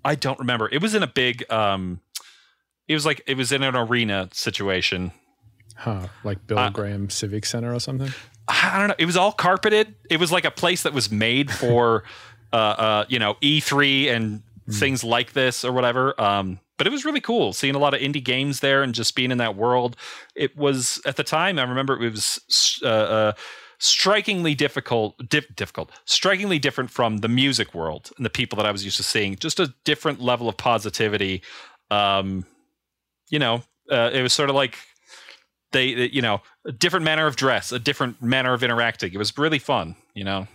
[0.05, 0.70] I don't remember.
[0.72, 1.49] It was in a big.
[1.51, 1.99] Um,
[2.88, 5.11] it was like it was in an arena situation.
[5.76, 8.11] Huh, like Bill Uh, Graham Civic Center or something.
[8.47, 8.95] I don't know.
[8.97, 9.93] It was all carpeted.
[10.09, 12.03] It was like a place that was made for,
[12.53, 14.41] uh, uh, you know, E3 and
[14.72, 16.20] things like this or whatever.
[16.20, 19.15] Um, but it was really cool seeing a lot of indie games there and just
[19.15, 19.95] being in that world.
[20.36, 21.57] It was at the time.
[21.59, 23.32] I remember it was uh, uh,
[23.80, 28.71] strikingly difficult, dif- difficult, strikingly different from the music world and the people that I
[28.71, 29.36] was used to seeing.
[29.36, 31.41] Just a different level of positivity.
[31.91, 32.45] Um,
[33.30, 34.78] you know, uh, it was sort of like
[35.71, 39.13] they, they- you know, a different manner of dress, a different manner of interacting.
[39.13, 40.47] It was really fun, you know.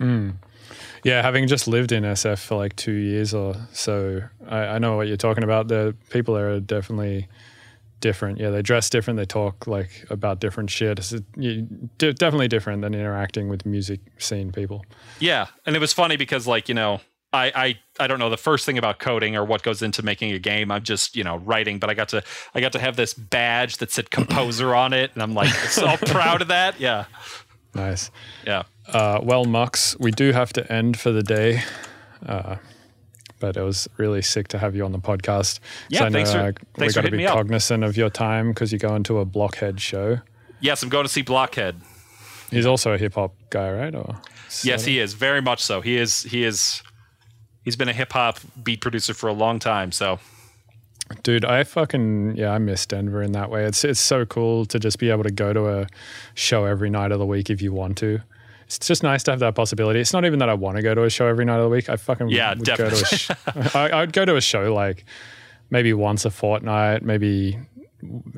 [1.04, 4.96] Yeah, having just lived in SF for like two years or so, I, I know
[4.96, 5.68] what you're talking about.
[5.68, 7.28] The people there are definitely
[8.00, 8.38] different.
[8.38, 9.16] Yeah, they dress different.
[9.16, 10.98] They talk like about different shit.
[10.98, 11.10] It's
[11.98, 14.84] definitely different than interacting with music scene people.
[15.18, 17.00] Yeah, and it was funny because like you know.
[17.34, 17.46] I,
[17.98, 20.38] I, I don't know the first thing about coding or what goes into making a
[20.38, 20.70] game.
[20.70, 22.22] I'm just you know writing, but I got to
[22.54, 25.96] I got to have this badge that said composer on it, and I'm like so
[25.96, 26.78] proud of that.
[26.78, 27.06] Yeah,
[27.74, 28.10] Nice.
[28.46, 28.64] yeah.
[28.86, 31.62] Uh, well, Mux, we do have to end for the day.
[32.26, 32.56] Uh,
[33.40, 35.58] but it was really sick to have you on the podcast.
[35.88, 37.34] Yeah, I know, thanks for- uh, thanks we got to be me up.
[37.34, 40.20] cognizant of your time because you're going to a Blockhead show.
[40.60, 41.80] Yes, I'm going to see Blockhead.
[42.50, 43.94] He's also a hip hop guy, right?
[43.94, 44.16] Or
[44.62, 45.80] Yes, he is very much so.
[45.80, 46.82] He is he is
[47.64, 49.90] he's been a hip hop beat producer for a long time.
[49.90, 50.20] So
[51.22, 53.64] Dude, I fucking yeah, I miss Denver in that way.
[53.64, 55.86] It's it's so cool to just be able to go to a
[56.34, 58.20] show every night of the week if you want to.
[58.76, 60.00] It's just nice to have that possibility.
[60.00, 61.68] It's not even that I want to go to a show every night of the
[61.68, 61.88] week.
[61.88, 63.18] I fucking Yeah, would go to a definitely.
[63.18, 63.30] sh-
[63.76, 65.04] I, I would go to a show like
[65.70, 67.58] maybe once a fortnight, maybe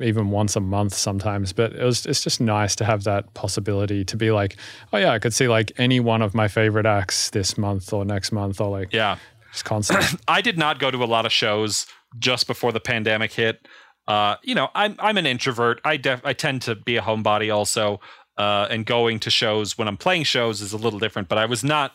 [0.01, 1.51] even once a month sometimes.
[1.53, 4.57] But it was it's just nice to have that possibility to be like,
[4.93, 8.05] oh yeah, I could see like any one of my favorite acts this month or
[8.05, 9.17] next month or like yeah,
[9.51, 10.03] just constant.
[10.27, 11.87] I did not go to a lot of shows
[12.19, 13.67] just before the pandemic hit.
[14.07, 15.81] Uh, you know, I'm I'm an introvert.
[15.83, 17.99] I def- I tend to be a homebody also,
[18.37, 21.27] uh, and going to shows when I'm playing shows is a little different.
[21.29, 21.93] But I was not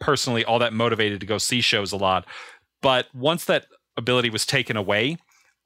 [0.00, 2.26] personally all that motivated to go see shows a lot.
[2.82, 3.66] But once that
[3.96, 5.16] ability was taken away,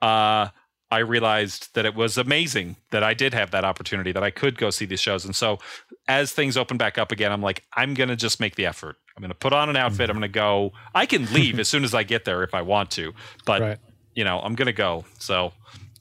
[0.01, 0.49] uh,
[0.91, 4.59] I realized that it was amazing that I did have that opportunity, that I could
[4.59, 5.25] go see these shows.
[5.25, 5.59] And so,
[6.07, 8.97] as things open back up again, I'm like, I'm gonna just make the effort.
[9.17, 10.11] I'm gonna put on an outfit.
[10.11, 10.73] I'm gonna go.
[10.95, 13.15] I can leave as soon as I get there if I want to,
[13.47, 13.79] but Right.
[14.15, 15.05] you know, I'm gonna go.
[15.19, 15.53] So,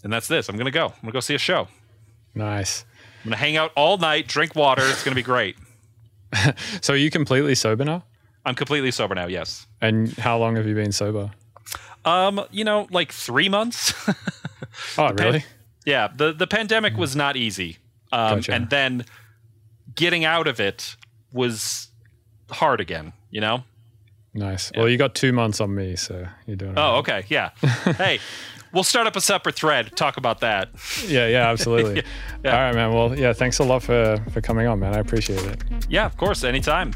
[0.03, 0.49] and that's this.
[0.49, 0.87] I'm gonna go.
[0.87, 1.67] I'm gonna go see a show.
[2.35, 2.83] nice.
[3.23, 4.81] I'm gonna hang out all night, drink water.
[4.85, 5.55] It's gonna be great.
[6.81, 8.03] So are you completely sober now?
[8.45, 9.27] I'm completely sober now.
[9.27, 9.67] Yes.
[9.81, 11.29] And how long have you been sober?
[12.05, 13.93] Um, you know, like three months.
[14.97, 15.43] Oh, really?
[15.85, 16.07] yeah.
[16.15, 17.77] The the pandemic was not easy.
[18.13, 18.53] Um, Gotcha.
[18.53, 19.05] and then
[19.93, 20.95] getting out of it
[21.33, 21.89] was
[22.49, 23.11] hard again.
[23.29, 23.63] You know.
[24.33, 24.71] Nice.
[24.75, 26.75] Well, you got two months on me, so you're doing.
[26.77, 26.99] Oh, right.
[26.99, 27.23] okay.
[27.27, 27.49] Yeah.
[27.97, 28.19] hey,
[28.73, 29.95] we'll start up a separate thread.
[29.95, 30.69] Talk about that.
[31.07, 32.03] Yeah, yeah, absolutely.
[32.43, 32.55] Yeah.
[32.55, 32.91] All right, man.
[32.91, 34.95] Well, yeah, thanks a lot for for coming on, man.
[34.95, 35.63] I appreciate it.
[35.87, 36.43] Yeah, of course.
[36.43, 36.95] Anytime.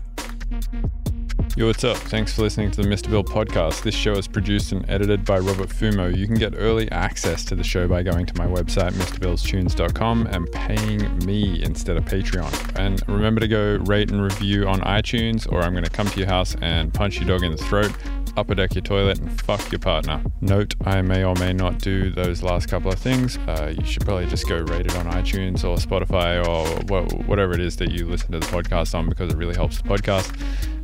[1.55, 1.95] Yo, what's up?
[1.95, 3.09] Thanks for listening to the Mr.
[3.09, 3.83] Bill podcast.
[3.83, 6.13] This show is produced and edited by Robert Fumo.
[6.13, 10.51] You can get early access to the show by going to my website, MrBillsTunes.com, and
[10.51, 12.77] paying me instead of Patreon.
[12.77, 16.19] And remember to go rate and review on iTunes, or I'm going to come to
[16.19, 17.91] your house and punch your dog in the throat,
[18.37, 20.21] upper deck your toilet, and fuck your partner.
[20.41, 23.37] Note, I may or may not do those last couple of things.
[23.47, 27.53] Uh, you should probably just go rate it on iTunes or Spotify or wha- whatever
[27.53, 30.31] it is that you listen to the podcast on because it really helps the podcast.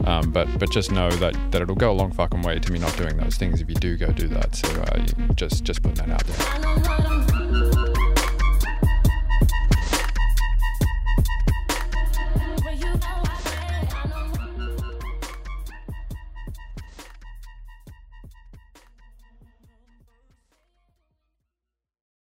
[0.07, 2.79] Um, but but just know that, that it'll go a long fucking way to me
[2.79, 4.55] not doing those things if you do go do that.
[4.55, 7.30] So uh, just just putting that out there.